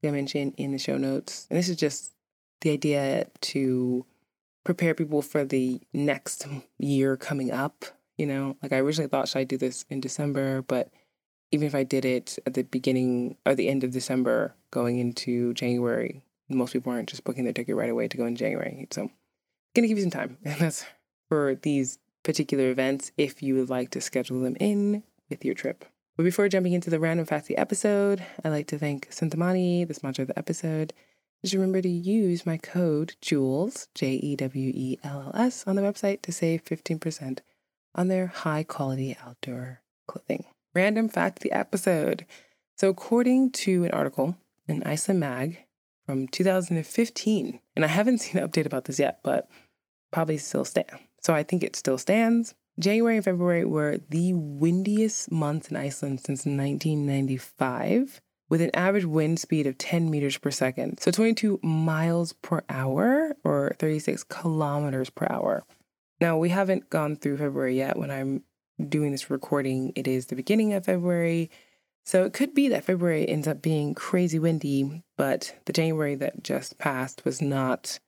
I 0.04 0.10
mentioned 0.10 0.54
in 0.56 0.72
the 0.72 0.78
show 0.78 0.96
notes. 0.96 1.46
And 1.48 1.58
this 1.58 1.68
is 1.68 1.76
just 1.76 2.12
the 2.60 2.70
idea 2.70 3.26
to 3.40 4.04
prepare 4.64 4.94
people 4.94 5.22
for 5.22 5.44
the 5.44 5.80
next 5.92 6.46
year 6.78 7.16
coming 7.16 7.50
up. 7.50 7.84
You 8.18 8.26
know, 8.26 8.56
like 8.62 8.72
I 8.72 8.78
originally 8.78 9.08
thought, 9.08 9.28
should 9.28 9.38
I 9.38 9.44
do 9.44 9.56
this 9.56 9.84
in 9.90 10.00
December? 10.00 10.62
But 10.62 10.90
even 11.50 11.66
if 11.66 11.74
I 11.74 11.84
did 11.84 12.04
it 12.04 12.38
at 12.46 12.54
the 12.54 12.62
beginning 12.62 13.36
or 13.46 13.54
the 13.54 13.68
end 13.68 13.84
of 13.84 13.92
December, 13.92 14.54
going 14.70 14.98
into 14.98 15.54
January, 15.54 16.22
most 16.48 16.72
people 16.72 16.92
aren't 16.92 17.08
just 17.08 17.24
booking 17.24 17.44
their 17.44 17.52
ticket 17.52 17.76
right 17.76 17.90
away 17.90 18.08
to 18.08 18.16
go 18.16 18.26
in 18.26 18.36
January. 18.36 18.86
So, 18.90 19.10
gonna 19.74 19.88
give 19.88 19.98
you 19.98 20.04
some 20.04 20.10
time, 20.10 20.38
and 20.44 20.54
that's 20.60 20.84
for 21.28 21.54
these 21.62 21.98
particular 22.22 22.70
events 22.70 23.12
if 23.16 23.42
you 23.42 23.54
would 23.56 23.70
like 23.70 23.90
to 23.90 24.00
schedule 24.00 24.40
them 24.40 24.56
in 24.60 25.02
with 25.28 25.44
your 25.44 25.54
trip. 25.54 25.84
But 26.16 26.24
before 26.24 26.48
jumping 26.48 26.74
into 26.74 26.90
the 26.90 27.00
random 27.00 27.26
facts 27.26 27.48
the 27.48 27.56
episode, 27.56 28.22
I'd 28.44 28.50
like 28.50 28.66
to 28.68 28.78
thank 28.78 29.10
Cintamani, 29.10 29.88
the 29.88 29.94
sponsor 29.94 30.22
of 30.22 30.28
the 30.28 30.38
episode. 30.38 30.92
Just 31.42 31.54
remember 31.54 31.80
to 31.80 31.88
use 31.88 32.46
my 32.46 32.58
code 32.58 33.16
JEWELLS, 33.20 33.88
J 33.94 34.12
E 34.12 34.36
W 34.36 34.72
E 34.74 34.98
L 35.02 35.32
L 35.34 35.40
S, 35.40 35.64
on 35.66 35.74
the 35.74 35.82
website 35.82 36.22
to 36.22 36.32
save 36.32 36.64
15% 36.64 37.40
on 37.94 38.08
their 38.08 38.26
high 38.28 38.62
quality 38.62 39.16
outdoor 39.24 39.80
clothing. 40.06 40.44
Random 40.74 41.08
fact 41.08 41.40
the 41.40 41.52
episode. 41.52 42.26
So, 42.76 42.88
according 42.88 43.50
to 43.52 43.84
an 43.84 43.90
article 43.90 44.36
in 44.68 44.82
Iceland 44.84 45.20
Mag 45.20 45.64
from 46.06 46.28
2015, 46.28 47.60
and 47.74 47.84
I 47.84 47.88
haven't 47.88 48.18
seen 48.18 48.40
an 48.40 48.48
update 48.48 48.66
about 48.66 48.84
this 48.84 48.98
yet, 48.98 49.20
but 49.22 49.48
probably 50.12 50.38
still 50.38 50.64
stand. 50.64 50.98
So, 51.20 51.34
I 51.34 51.42
think 51.42 51.62
it 51.62 51.76
still 51.76 51.98
stands. 51.98 52.54
January 52.78 53.16
and 53.16 53.24
February 53.24 53.64
were 53.64 53.98
the 54.08 54.32
windiest 54.32 55.30
months 55.30 55.68
in 55.68 55.76
Iceland 55.76 56.20
since 56.20 56.46
1995, 56.46 58.20
with 58.48 58.62
an 58.62 58.70
average 58.74 59.04
wind 59.04 59.38
speed 59.38 59.66
of 59.66 59.76
10 59.78 60.10
meters 60.10 60.38
per 60.38 60.50
second. 60.50 60.98
So 61.00 61.10
22 61.10 61.60
miles 61.62 62.32
per 62.32 62.62
hour 62.68 63.36
or 63.44 63.74
36 63.78 64.24
kilometers 64.24 65.10
per 65.10 65.26
hour. 65.28 65.64
Now, 66.20 66.38
we 66.38 66.48
haven't 66.48 66.88
gone 66.88 67.16
through 67.16 67.38
February 67.38 67.76
yet. 67.76 67.98
When 67.98 68.10
I'm 68.10 68.42
doing 68.88 69.12
this 69.12 69.30
recording, 69.30 69.92
it 69.94 70.08
is 70.08 70.26
the 70.26 70.36
beginning 70.36 70.72
of 70.72 70.86
February. 70.86 71.50
So 72.04 72.24
it 72.24 72.32
could 72.32 72.54
be 72.54 72.68
that 72.68 72.84
February 72.84 73.28
ends 73.28 73.46
up 73.46 73.62
being 73.62 73.94
crazy 73.94 74.38
windy, 74.38 75.02
but 75.16 75.54
the 75.66 75.72
January 75.72 76.14
that 76.16 76.42
just 76.42 76.78
passed 76.78 77.24
was 77.24 77.42
not 77.42 78.00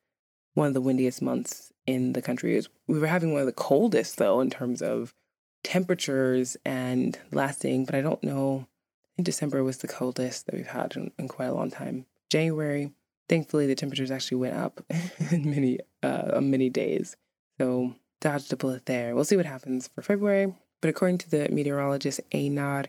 one 0.55 0.69
of 0.69 0.75
the 0.75 0.81
windiest 0.81 1.21
months 1.21 1.74
in 1.87 2.13
the 2.13 2.23
country. 2.23 2.61
We 2.87 2.99
were 2.99 3.07
having 3.07 3.33
one 3.33 3.41
of 3.41 3.47
the 3.47 3.53
coldest, 3.53 4.17
though, 4.17 4.41
in 4.41 4.51
terms 4.51 4.83
of 4.83 5.15
temperatures 5.63 6.57
and 6.65 7.19
lasting, 7.33 7.85
but 7.85 7.95
I 7.95 8.01
don't 8.01 8.23
know. 8.23 8.67
I 8.67 9.09
think 9.17 9.27
December 9.27 9.63
was 9.63 9.79
the 9.79 9.89
coldest 9.89 10.47
that 10.47 10.55
we've 10.55 10.67
had 10.67 10.97
in, 10.97 11.13
in 11.19 11.29
quite 11.29 11.47
a 11.47 11.55
long 11.55 11.71
time. 11.71 12.07
January, 12.31 12.93
thankfully, 13.29 13.67
the 13.67 13.75
temperatures 13.75 14.11
actually 14.11 14.39
went 14.39 14.57
up 14.57 14.85
in 15.31 15.51
many, 15.51 15.79
uh, 16.03 16.41
many 16.41 16.69
days. 16.69 17.17
So 17.59 17.95
dodged 18.21 18.53
a 18.53 18.57
bullet 18.57 18.87
there. 18.87 19.15
We'll 19.15 19.25
see 19.25 19.37
what 19.37 19.47
happens 19.47 19.89
for 19.89 20.03
February. 20.03 20.55
But 20.81 20.91
according 20.91 21.19
to 21.19 21.31
the 21.31 21.49
meteorologist 21.51 22.21
Einar 22.33 22.87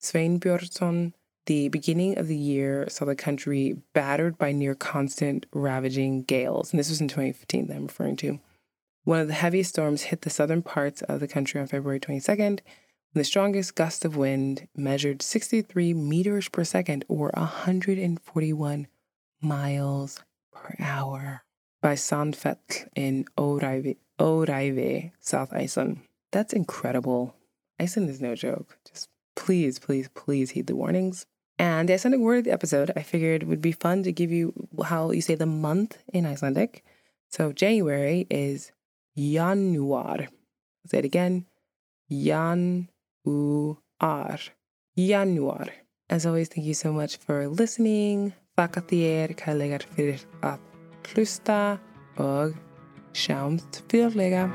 Sveinbjörnsson, 0.00 1.12
the 1.46 1.68
beginning 1.68 2.18
of 2.18 2.26
the 2.26 2.36
year 2.36 2.88
saw 2.88 3.04
the 3.04 3.14
country 3.14 3.76
battered 3.92 4.38
by 4.38 4.52
near 4.52 4.74
constant 4.74 5.46
ravaging 5.52 6.22
gales. 6.22 6.72
And 6.72 6.78
this 6.78 6.88
was 6.88 7.00
in 7.00 7.08
2015 7.08 7.66
that 7.66 7.76
I'm 7.76 7.86
referring 7.86 8.16
to. 8.16 8.40
One 9.04 9.20
of 9.20 9.28
the 9.28 9.34
heaviest 9.34 9.70
storms 9.70 10.04
hit 10.04 10.22
the 10.22 10.30
southern 10.30 10.62
parts 10.62 11.02
of 11.02 11.20
the 11.20 11.28
country 11.28 11.60
on 11.60 11.66
February 11.66 12.00
22nd, 12.00 12.38
when 12.38 12.60
the 13.12 13.24
strongest 13.24 13.74
gust 13.74 14.04
of 14.06 14.16
wind 14.16 14.66
measured 14.74 15.20
63 15.20 15.92
meters 15.92 16.48
per 16.48 16.64
second 16.64 17.04
or 17.08 17.30
141 17.34 18.86
miles 19.42 20.22
per 20.52 20.74
hour 20.80 21.44
by 21.82 21.94
Sandfell 21.94 22.56
in 22.96 23.26
Öræfi, 23.36 25.10
South 25.20 25.52
Iceland. 25.52 26.00
That's 26.32 26.54
incredible. 26.54 27.36
Iceland 27.78 28.08
is 28.08 28.22
no 28.22 28.34
joke. 28.34 28.78
Just 28.90 29.10
please, 29.36 29.78
please, 29.78 30.08
please 30.14 30.52
heed 30.52 30.66
the 30.66 30.76
warnings. 30.76 31.26
And 31.58 31.88
the 31.88 31.94
Icelandic 31.94 32.20
word 32.20 32.38
of 32.38 32.44
the 32.44 32.52
episode, 32.52 32.90
I 32.96 33.02
figured 33.02 33.44
would 33.44 33.60
be 33.60 33.72
fun 33.72 34.02
to 34.02 34.12
give 34.12 34.32
you 34.32 34.52
how 34.84 35.10
you 35.10 35.20
say 35.20 35.34
the 35.34 35.46
month 35.46 35.98
in 36.12 36.26
Icelandic. 36.26 36.84
So 37.30 37.52
January 37.52 38.26
is 38.30 38.72
Januar. 39.16 40.28
Say 40.86 40.98
it 40.98 41.04
again. 41.04 41.46
Januar. 42.10 42.88
Januar. 44.98 45.68
As 46.10 46.26
always, 46.26 46.48
thank 46.48 46.66
you 46.66 46.74
so 46.74 46.92
much 46.92 47.16
for 47.16 47.48
listening. 47.48 48.34
Þakka 48.58 48.84
þér 48.86 49.34
fyrir 49.96 50.22
að 50.46 50.60
hlusta 51.10 51.80
og 52.22 52.54
sjáumst 53.14 53.82
fyrirlega. 53.90 54.46